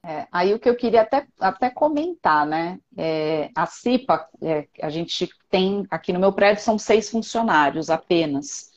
[0.05, 2.79] É, aí o que eu queria até, até comentar, né?
[2.97, 8.71] É, a CIPA, é, a gente tem aqui no meu prédio são seis funcionários apenas.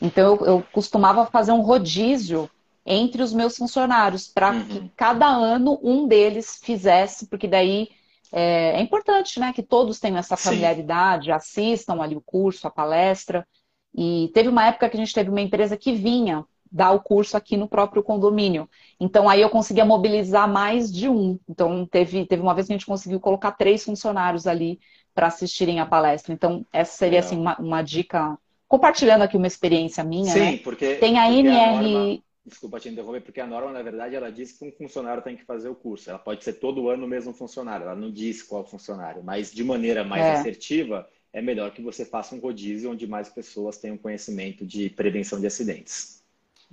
[0.00, 2.50] Então eu, eu costumava fazer um rodízio
[2.84, 4.64] entre os meus funcionários para uhum.
[4.66, 7.88] que cada ano um deles fizesse, porque daí
[8.32, 9.52] é, é importante, né?
[9.52, 11.32] Que todos tenham essa familiaridade, Sim.
[11.32, 13.46] assistam ali o curso, a palestra.
[13.94, 17.36] E teve uma época que a gente teve uma empresa que vinha dar o curso
[17.36, 18.68] aqui no próprio condomínio.
[18.98, 21.38] Então aí eu conseguia mobilizar mais de um.
[21.48, 24.80] Então teve, teve uma vez que a gente conseguiu colocar três funcionários ali
[25.14, 26.32] para assistirem a palestra.
[26.32, 30.32] Então essa seria assim uma, uma, dica, compartilhando aqui uma experiência minha.
[30.32, 30.56] Sim, né?
[30.58, 31.58] porque tem a porque NR.
[31.58, 35.22] A norma, Desculpa te interromper, porque a norma, na verdade, ela diz que um funcionário
[35.22, 36.10] tem que fazer o curso.
[36.10, 39.62] Ela pode ser todo ano o mesmo funcionário, ela não diz qual funcionário, mas de
[39.62, 40.32] maneira mais é.
[40.32, 45.40] assertiva, é melhor que você faça um rodízio onde mais pessoas tenham conhecimento de prevenção
[45.40, 46.21] de acidentes.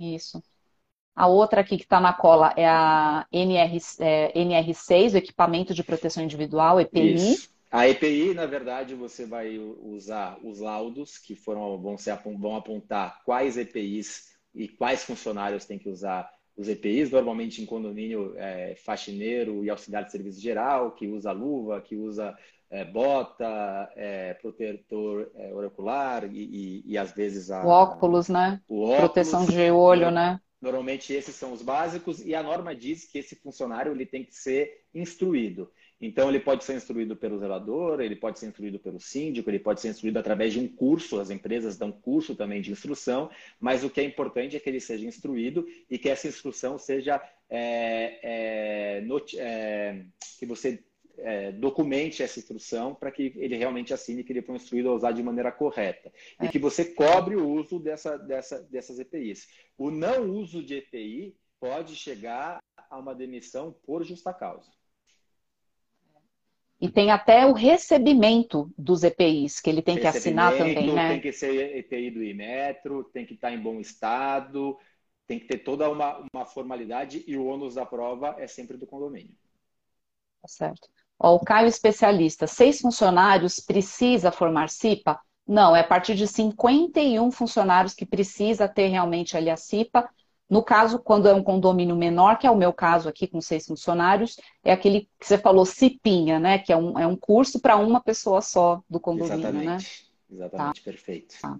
[0.00, 0.42] Isso.
[1.14, 5.84] A outra aqui que está na cola é a NR, é, NR6, o Equipamento de
[5.84, 7.14] Proteção Individual, EPI.
[7.14, 7.50] Isso.
[7.70, 13.22] A EPI, na verdade, você vai usar os laudos que foram, vão, ser, vão apontar
[13.24, 19.64] quais EPIs e quais funcionários têm que usar os EPIs, normalmente em condomínio é, faxineiro
[19.64, 22.36] e auxiliar de serviço geral, que usa luva, que usa
[22.70, 28.60] é, bota, é, protetor é, auricular e, e, e, às vezes a, o óculos, né?
[28.68, 30.40] O óculos, Proteção de olho, né?
[30.62, 34.34] Normalmente esses são os básicos e a norma diz que esse funcionário ele tem que
[34.34, 35.70] ser instruído.
[36.00, 39.80] Então ele pode ser instruído pelo zelador, ele pode ser instruído pelo síndico, ele pode
[39.80, 41.18] ser instruído através de um curso.
[41.18, 44.80] As empresas dão curso também de instrução, mas o que é importante é que ele
[44.80, 49.04] seja instruído e que essa instrução seja é, é,
[49.36, 50.02] é,
[50.38, 50.82] que você
[51.22, 55.12] é, documente essa instrução para que ele realmente assine que ele foi instruído a usar
[55.12, 56.12] de maneira correta.
[56.38, 56.46] É.
[56.46, 59.48] E que você cobre o uso dessa, dessa, dessas EPIs.
[59.76, 62.58] O não uso de EPI pode chegar
[62.88, 64.70] a uma demissão por justa causa.
[66.80, 71.10] E tem até o recebimento dos EPIs, que ele tem que assinar também, né?
[71.10, 74.78] Tem que ser EPI do Imetro, tem que estar em bom estado,
[75.26, 78.86] tem que ter toda uma, uma formalidade e o ônus da prova é sempre do
[78.86, 79.36] condomínio.
[80.40, 80.88] Tá certo.
[81.22, 85.20] Ó, o Caio especialista, seis funcionários precisa formar CIPA?
[85.46, 90.08] Não, é a partir de 51 funcionários que precisa ter realmente ali a CIPA.
[90.48, 93.66] No caso, quando é um condomínio menor, que é o meu caso aqui com seis
[93.66, 96.58] funcionários, é aquele que você falou CIPinha, né?
[96.58, 99.66] Que é um, é um curso para uma pessoa só do condomínio, Exatamente.
[99.66, 99.78] né?
[100.32, 100.84] Exatamente, tá.
[100.84, 101.34] perfeito.
[101.40, 101.58] Tá.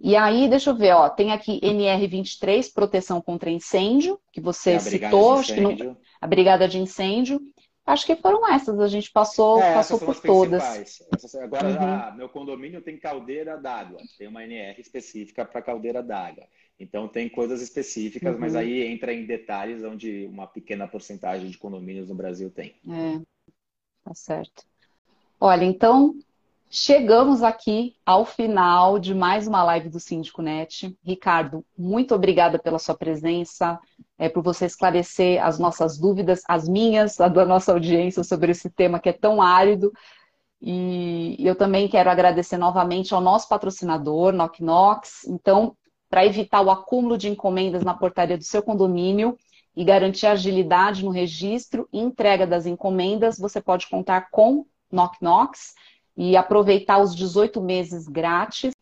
[0.00, 4.78] E aí, deixa eu ver, ó, tem aqui NR23, proteção contra incêndio, que você é
[4.78, 7.40] citou, acho que não, a brigada de incêndio.
[7.86, 10.62] Acho que foram essas, a gente passou, é, passou por todas.
[11.12, 11.76] Essas, agora, uhum.
[11.78, 16.44] ah, meu condomínio tem caldeira d'água, tem uma NR específica para caldeira d'água.
[16.80, 18.40] Então, tem coisas específicas, uhum.
[18.40, 22.74] mas aí entra em detalhes onde uma pequena porcentagem de condomínios no Brasil tem.
[22.88, 23.20] É,
[24.02, 24.64] tá certo.
[25.38, 26.18] Olha, então,
[26.76, 30.92] Chegamos aqui ao final de mais uma live do Síndico Net.
[31.04, 33.78] Ricardo, muito obrigada pela sua presença,
[34.18, 38.68] é, por você esclarecer as nossas dúvidas, as minhas, a da nossa audiência sobre esse
[38.68, 39.92] tema que é tão árido.
[40.60, 45.28] E eu também quero agradecer novamente ao nosso patrocinador, Knock Knox.
[45.28, 45.76] Então,
[46.10, 49.38] para evitar o acúmulo de encomendas na portaria do seu condomínio
[49.76, 55.72] e garantir agilidade no registro e entrega das encomendas, você pode contar com Knock Knox
[56.16, 58.72] e aproveitar os 18 meses grátis.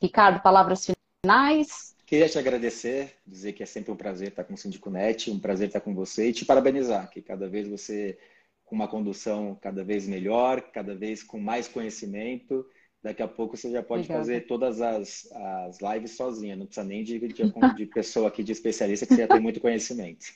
[0.00, 0.86] Ricardo, palavras
[1.22, 1.96] finais?
[2.06, 5.38] Queria te agradecer, dizer que é sempre um prazer estar com o Síndico Net, um
[5.38, 8.18] prazer estar com você e te parabenizar, que cada vez você
[8.64, 12.64] com uma condução cada vez melhor, cada vez com mais conhecimento.
[13.02, 14.20] Daqui a pouco você já pode Obrigada.
[14.20, 18.52] fazer todas as, as lives sozinha, não precisa nem de, de, de pessoa aqui, de
[18.52, 20.26] especialista, que você já tem muito conhecimento.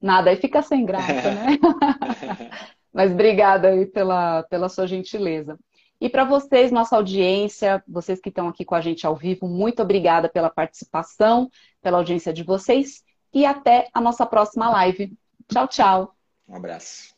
[0.00, 1.58] Nada, aí fica sem graça, né?
[2.98, 5.56] Mas obrigada aí pela, pela sua gentileza.
[6.00, 9.80] E para vocês, nossa audiência, vocês que estão aqui com a gente ao vivo, muito
[9.80, 11.48] obrigada pela participação,
[11.80, 15.12] pela audiência de vocês e até a nossa próxima live.
[15.48, 16.14] Tchau, tchau.
[16.48, 17.14] Um abraço.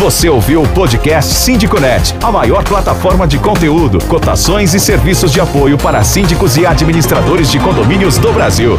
[0.00, 5.78] Você ouviu o podcast SíndicoNet, a maior plataforma de conteúdo, cotações e serviços de apoio
[5.78, 8.72] para síndicos e administradores de condomínios do Brasil.